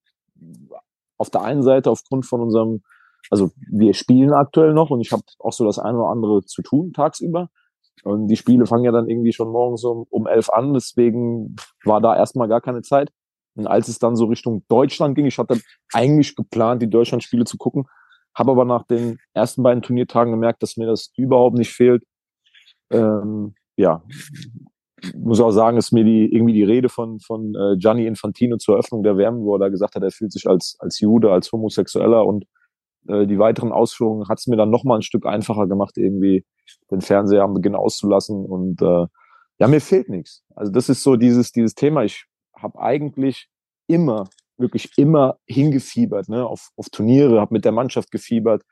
[1.17, 2.83] auf der einen Seite aufgrund von unserem,
[3.29, 6.61] also wir spielen aktuell noch und ich habe auch so das eine oder andere zu
[6.61, 7.49] tun tagsüber.
[8.03, 12.01] Und die Spiele fangen ja dann irgendwie schon morgens um, um elf an, deswegen war
[12.01, 13.11] da erstmal gar keine Zeit.
[13.55, 15.59] Und als es dann so Richtung Deutschland ging, ich hatte
[15.93, 17.85] eigentlich geplant, die Deutschland-Spiele zu gucken,
[18.35, 22.03] habe aber nach den ersten beiden Turniertagen gemerkt, dass mir das überhaupt nicht fehlt.
[22.91, 24.03] Ähm, ja,
[25.17, 28.75] muss auch sagen, ist mir die irgendwie die Rede von von äh, Gianni Infantino zur
[28.75, 31.51] Eröffnung der WM, wo er da gesagt hat, er fühlt sich als als Jude, als
[31.51, 32.45] Homosexueller und
[33.07, 36.45] äh, die weiteren Ausführungen hat es mir dann noch mal ein Stück einfacher gemacht, irgendwie
[36.91, 39.05] den Fernseher am Beginn auszulassen und äh,
[39.59, 40.43] ja, mir fehlt nichts.
[40.55, 42.03] Also das ist so dieses dieses Thema.
[42.03, 43.49] Ich habe eigentlich
[43.87, 44.25] immer
[44.57, 48.63] wirklich immer hingefiebert, ne, auf, auf Turniere, habe mit der Mannschaft gefiebert,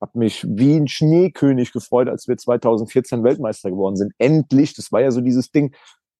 [0.00, 4.12] habe mich wie ein Schneekönig gefreut, als wir 2014 Weltmeister geworden sind.
[4.18, 5.74] Endlich, das war ja so dieses Ding,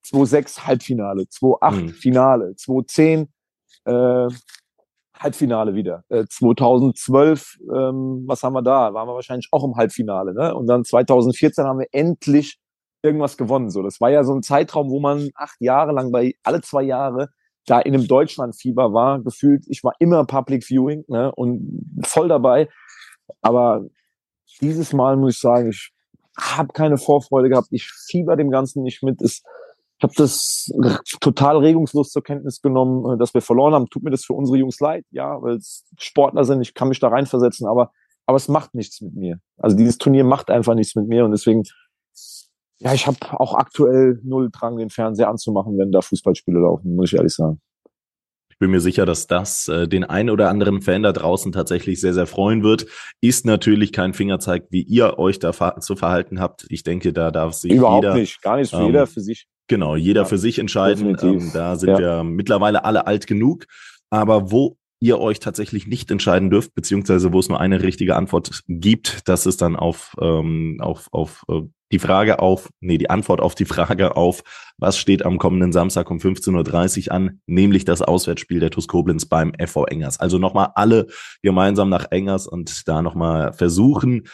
[0.05, 1.89] 2-6 Halbfinale, 2-8 mhm.
[1.91, 3.29] Finale, 2-10
[3.85, 4.29] äh,
[5.19, 6.05] Halbfinale wieder.
[6.09, 8.95] Äh, 2012, ähm, was haben wir da?
[8.95, 10.35] Waren wir wahrscheinlich auch im Halbfinale.
[10.35, 10.55] Ne?
[10.55, 12.59] Und dann 2014 haben wir endlich
[13.03, 13.71] irgendwas gewonnen.
[13.71, 16.83] So, das war ja so ein Zeitraum, wo man acht Jahre lang bei alle zwei
[16.83, 17.29] Jahre
[17.67, 19.23] da in einem Deutschlandfieber war.
[19.23, 21.33] Gefühlt, ich war immer Public Viewing ne?
[21.35, 22.69] und voll dabei.
[23.41, 23.85] Aber
[24.61, 25.93] dieses Mal muss ich sagen, ich
[26.39, 27.69] habe keine Vorfreude gehabt.
[27.71, 29.21] Ich fieber dem Ganzen nicht mit.
[29.23, 29.43] Ich
[30.03, 30.71] habe das
[31.21, 33.91] total regungslos zur Kenntnis genommen, äh, dass wir verloren haben.
[33.91, 36.61] Tut mir das für unsere Jungs leid, ja, weil es Sportler sind.
[36.61, 37.93] Ich kann mich da reinversetzen, aber
[38.27, 39.41] aber es macht nichts mit mir.
[39.57, 41.65] Also dieses Turnier macht einfach nichts mit mir und deswegen
[42.81, 47.13] ja, ich habe auch aktuell null Drang, den Fernseher anzumachen, wenn da Fußballspiele laufen, muss
[47.13, 47.61] ich ehrlich sagen.
[48.59, 52.01] Ich bin mir sicher, dass das äh, den ein oder anderen Fan da draußen tatsächlich
[52.01, 52.87] sehr, sehr freuen wird.
[53.21, 56.67] Ist natürlich kein Fingerzeig, wie ihr euch da ver zu verhalten habt.
[56.69, 58.71] Ich denke, da darf sich Überhaupt jeder, nicht, gar nicht.
[58.71, 59.47] Für ähm, jeder für sich.
[59.69, 61.17] Genau, jeder ja, für sich entscheiden.
[61.23, 61.99] Ähm, da sind ja.
[62.01, 63.67] wir mittlerweile alle alt genug.
[64.11, 68.65] Aber wo ihr euch tatsächlich nicht entscheiden dürft, beziehungsweise wo es nur eine richtige Antwort
[68.67, 73.41] gibt, das ist dann auf, ähm, auf, auf äh, die Frage auf, nee, die Antwort
[73.41, 74.43] auf die Frage auf,
[74.79, 79.27] was steht am kommenden Samstag um 15.30 Uhr an, nämlich das Auswärtsspiel der TuS Koblenz
[79.27, 80.21] beim FV Engers.
[80.21, 81.07] Also nochmal alle
[81.43, 84.25] gemeinsam nach Engers und da nochmal versuchen,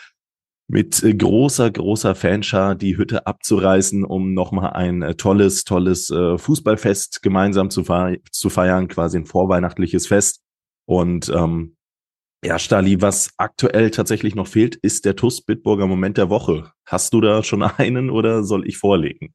[0.67, 7.23] mit großer, großer Fanschar die Hütte abzureißen, um nochmal ein äh, tolles, tolles äh, Fußballfest
[7.23, 10.41] gemeinsam zu, feiern, quasi ein vorweihnachtliches Fest.
[10.87, 11.77] Und ähm,
[12.45, 16.73] ja, Stali, was aktuell tatsächlich noch fehlt, ist der TUS Bitburger Moment der Woche.
[16.85, 19.35] Hast du da schon einen oder soll ich vorlegen?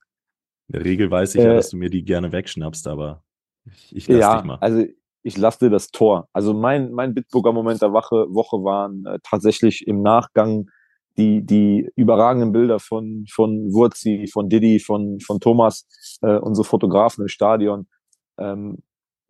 [0.67, 3.23] In der Regel weiß ich äh, ja, dass du mir die gerne wegschnappst, aber
[3.65, 4.57] ich, ich lass ja, dich mal.
[4.61, 4.85] Also
[5.23, 6.29] ich lasse dir das Tor.
[6.33, 10.69] Also mein, mein Bitburger Moment der Woche, Woche waren äh, tatsächlich im Nachgang
[11.17, 15.87] die, die überragenden Bilder von, von Wurzi, von Didi, von, von Thomas,
[16.21, 17.87] äh, unsere Fotografen im Stadion.
[18.37, 18.77] Ähm,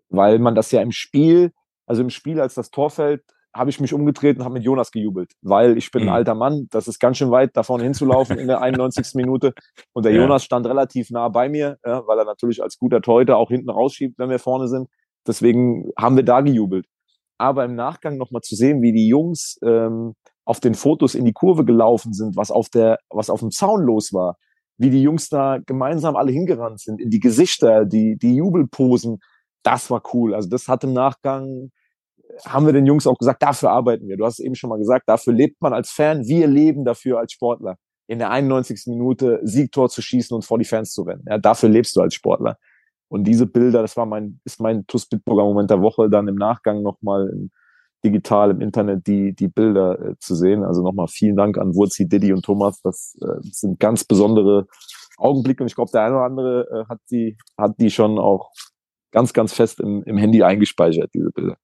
[0.09, 1.51] weil man das ja im Spiel,
[1.85, 3.23] also im Spiel, als das Tor fällt,
[3.55, 6.09] habe ich mich umgedreht und habe mit Jonas gejubelt, weil ich bin mhm.
[6.09, 9.15] ein alter Mann, das ist ganz schön weit, da vorne hinzulaufen in der 91.
[9.15, 9.53] Minute.
[9.93, 10.21] Und der ja.
[10.21, 13.69] Jonas stand relativ nah bei mir, ja, weil er natürlich als guter Torhüter auch hinten
[13.69, 14.87] rausschiebt, wenn wir vorne sind.
[15.25, 16.85] Deswegen haben wir da gejubelt.
[17.37, 20.13] Aber im Nachgang nochmal zu sehen, wie die Jungs ähm,
[20.45, 23.81] auf den Fotos in die Kurve gelaufen sind, was auf der, was auf dem Zaun
[23.81, 24.35] los war,
[24.77, 29.19] wie die Jungs da gemeinsam alle hingerannt sind, in die Gesichter, die, die Jubelposen,
[29.63, 30.33] das war cool.
[30.33, 31.71] Also das hat im Nachgang
[32.45, 34.17] haben wir den Jungs auch gesagt, dafür arbeiten wir.
[34.17, 36.25] Du hast es eben schon mal gesagt, dafür lebt man als Fan.
[36.25, 37.77] Wir leben dafür als Sportler.
[38.07, 38.83] In der 91.
[38.87, 41.23] Minute Siegtor zu schießen und vor die Fans zu rennen.
[41.27, 42.57] Ja, dafür lebst du als Sportler.
[43.07, 46.35] Und diese Bilder, das war mein, ist mein TuS Bitburger Moment der Woche, dann im
[46.35, 47.31] Nachgang nochmal
[48.03, 50.63] digital im Internet die, die Bilder äh, zu sehen.
[50.63, 52.81] Also nochmal vielen Dank an Wurzi, Diddy und Thomas.
[52.81, 54.67] Das äh, sind ganz besondere
[55.17, 58.51] Augenblicke und ich glaube, der eine oder andere äh, hat die, hat die schon auch
[59.11, 61.57] ganz, ganz fest im, im Handy eingespeichert, diese Bilder.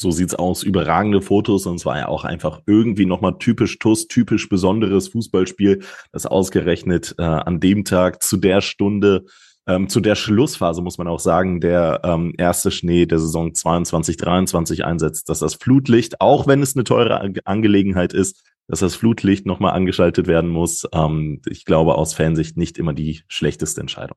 [0.00, 0.62] So sieht's aus.
[0.62, 1.66] Überragende Fotos.
[1.66, 7.16] Und es war ja auch einfach irgendwie nochmal typisch TUS, typisch besonderes Fußballspiel, das ausgerechnet
[7.18, 9.24] äh, an dem Tag zu der Stunde,
[9.66, 14.16] ähm, zu der Schlussphase, muss man auch sagen, der ähm, erste Schnee der Saison 22,
[14.16, 19.46] 23 einsetzt, dass das Flutlicht, auch wenn es eine teure Angelegenheit ist, dass das Flutlicht
[19.46, 20.86] nochmal angeschaltet werden muss.
[20.92, 24.16] Ähm, ich glaube aus Fansicht nicht immer die schlechteste Entscheidung.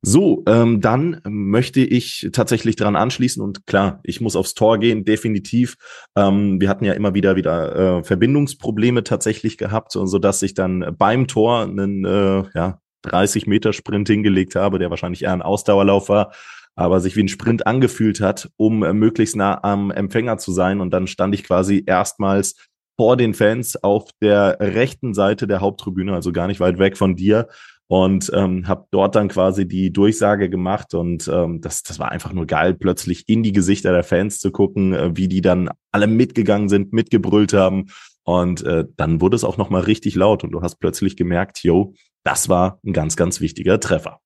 [0.00, 5.04] So, ähm, dann möchte ich tatsächlich daran anschließen und klar, ich muss aufs Tor gehen,
[5.04, 5.76] definitiv.
[6.16, 10.94] Ähm, wir hatten ja immer wieder wieder äh, Verbindungsprobleme tatsächlich gehabt, so dass ich dann
[10.96, 16.08] beim Tor einen äh, ja, 30 Meter Sprint hingelegt habe, der wahrscheinlich eher ein Ausdauerlauf
[16.08, 16.32] war,
[16.76, 20.80] aber sich wie ein Sprint angefühlt hat, um äh, möglichst nah am Empfänger zu sein.
[20.80, 22.54] Und dann stand ich quasi erstmals
[22.96, 27.16] vor den Fans auf der rechten Seite der Haupttribüne, also gar nicht weit weg von
[27.16, 27.48] dir
[27.88, 32.32] und ähm, habe dort dann quasi die Durchsage gemacht und ähm, das, das war einfach
[32.32, 36.06] nur geil, plötzlich in die Gesichter der Fans zu gucken, äh, wie die dann alle
[36.06, 37.86] mitgegangen sind, mitgebrüllt haben
[38.24, 41.94] und äh, dann wurde es auch nochmal richtig laut und du hast plötzlich gemerkt, yo,
[42.24, 44.20] das war ein ganz, ganz wichtiger Treffer.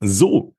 [0.00, 0.56] So,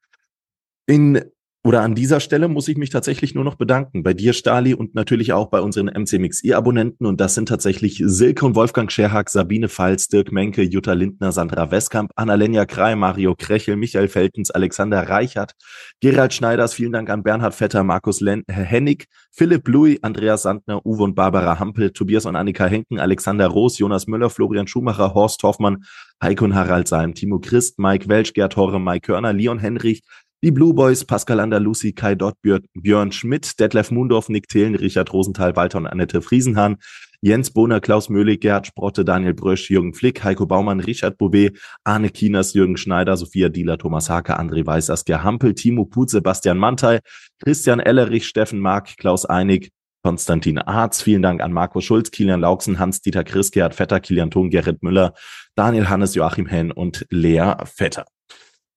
[0.86, 1.24] in
[1.66, 4.93] oder an dieser Stelle muss ich mich tatsächlich nur noch bedanken bei dir, Stali, und
[4.93, 7.07] natürlich auch bei unseren MCMXI-Abonnenten.
[7.07, 11.72] Und das sind tatsächlich Silke und Wolfgang Scherhack, Sabine Pfalz, Dirk Menke, Jutta Lindner, Sandra
[11.72, 15.53] Westkamp, Annalenja Krei, Mario Krechel, Michael Feltens, Alexander Reichert,
[16.01, 21.01] Gerald Schneiders, vielen Dank an Bernhard Vetter, Markus Len Hennig, Philipp Louis, Andreas Sandner, Uwe
[21.01, 25.84] und Barbara Hampel, Tobias und Annika Henken, Alexander Roos, Jonas Müller, Florian Schumacher, Horst Hoffmann,
[26.22, 30.03] Heiko und Harald Salm, Timo Christ, Mike Welsch, Gerd Horre, Mike Körner, Leon Henrich,
[30.46, 35.56] die Blue Boys, Pascal Andalusi, Kai Dott, Björn Schmidt, Detlef Mundorf, Nick Thelen, Richard Rosenthal,
[35.56, 36.78] Walter und Annette Friesenhahn,
[37.20, 42.12] Jens Bohner, Klaus Möhlig, Gerhard Sprotte, Daniel Brösch, Jürgen Flick, Heiko Baumann, Richard Bouvet, Arne
[42.12, 47.00] Kieners, Jürgen Schneider, Sophia Dieler, Thomas Hake, André Weiß, Askia Hampel, Timo Put, Sebastian Mantei,
[47.43, 49.72] Christian Ellerich, Steffen Mark, Klaus Einig,
[50.04, 54.52] Konstantin Arz, vielen Dank an Markus Schulz, Kilian Lauksen, Hans-Dieter Chris, Gerhard Vetter, Kilian Thun,
[54.52, 55.16] Gerrit Müller,
[55.56, 58.06] Daniel Hannes, Joachim Henn und Lea Vetter.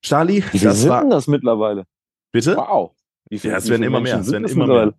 [0.03, 1.85] Charlie, Wie das sind war, das mittlerweile?
[2.33, 2.57] Bitte?
[2.57, 2.95] Wow.
[3.31, 4.21] Wie viel, ja, es werden immer mehr.
[4.21, 4.95] Es werden immer mehr.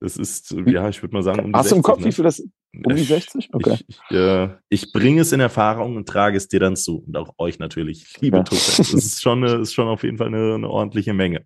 [0.00, 2.06] Das ist, ja, ich würde mal sagen, um die Hast 60, du im Kopf, ne?
[2.06, 2.40] wie viel das?
[2.40, 3.50] Um die 60?
[3.52, 3.78] Okay.
[3.86, 7.04] Ich, ich, äh, ich bringe es in Erfahrung und trage es dir dann zu.
[7.06, 8.18] Und auch euch natürlich.
[8.20, 8.42] liebe ja.
[8.44, 11.44] Das ist schon, eine, ist schon auf jeden Fall eine, eine ordentliche Menge.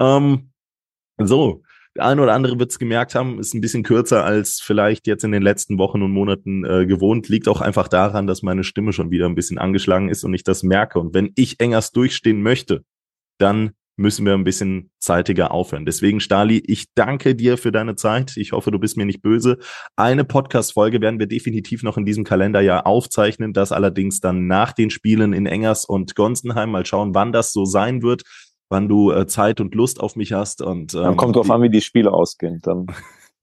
[0.00, 0.52] Ähm,
[1.18, 1.62] so,
[1.98, 5.32] eine oder andere wird es gemerkt haben, ist ein bisschen kürzer als vielleicht jetzt in
[5.32, 7.28] den letzten Wochen und Monaten äh, gewohnt.
[7.28, 10.44] Liegt auch einfach daran, dass meine Stimme schon wieder ein bisschen angeschlagen ist und ich
[10.44, 10.98] das merke.
[10.98, 12.84] Und wenn ich engers durchstehen möchte,
[13.38, 15.86] dann müssen wir ein bisschen zeitiger aufhören.
[15.86, 18.36] Deswegen, Stali, ich danke dir für deine Zeit.
[18.36, 19.58] Ich hoffe, du bist mir nicht böse.
[19.96, 23.54] Eine Podcast-Folge werden wir definitiv noch in diesem Kalenderjahr aufzeichnen.
[23.54, 26.70] Das allerdings dann nach den Spielen in Engers und Gonsenheim.
[26.70, 28.22] Mal schauen, wann das so sein wird,
[28.68, 30.62] wann du äh, Zeit und Lust auf mich hast.
[30.62, 32.60] Und, ähm, dann kommt drauf an, wie die Spiele ausgehen.
[32.62, 32.86] Dann.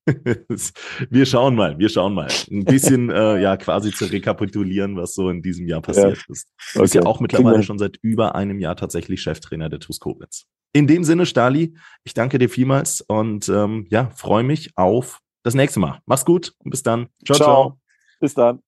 [1.09, 2.27] wir schauen mal, wir schauen mal.
[2.51, 6.23] Ein bisschen, äh, ja, quasi zu rekapitulieren, was so in diesem Jahr passiert ja.
[6.29, 6.47] ist.
[6.47, 6.81] Du okay.
[6.81, 10.45] bist ja auch mittlerweile schon seit über einem Jahr tatsächlich Cheftrainer der TuS Koblenz.
[10.73, 15.53] In dem Sinne, Stali, ich danke dir vielmals und ähm, ja, freue mich auf das
[15.53, 15.99] nächste Mal.
[16.05, 17.07] Mach's gut und bis dann.
[17.25, 17.47] Ciao, ciao.
[17.47, 17.79] ciao.
[18.19, 18.59] Bis dann.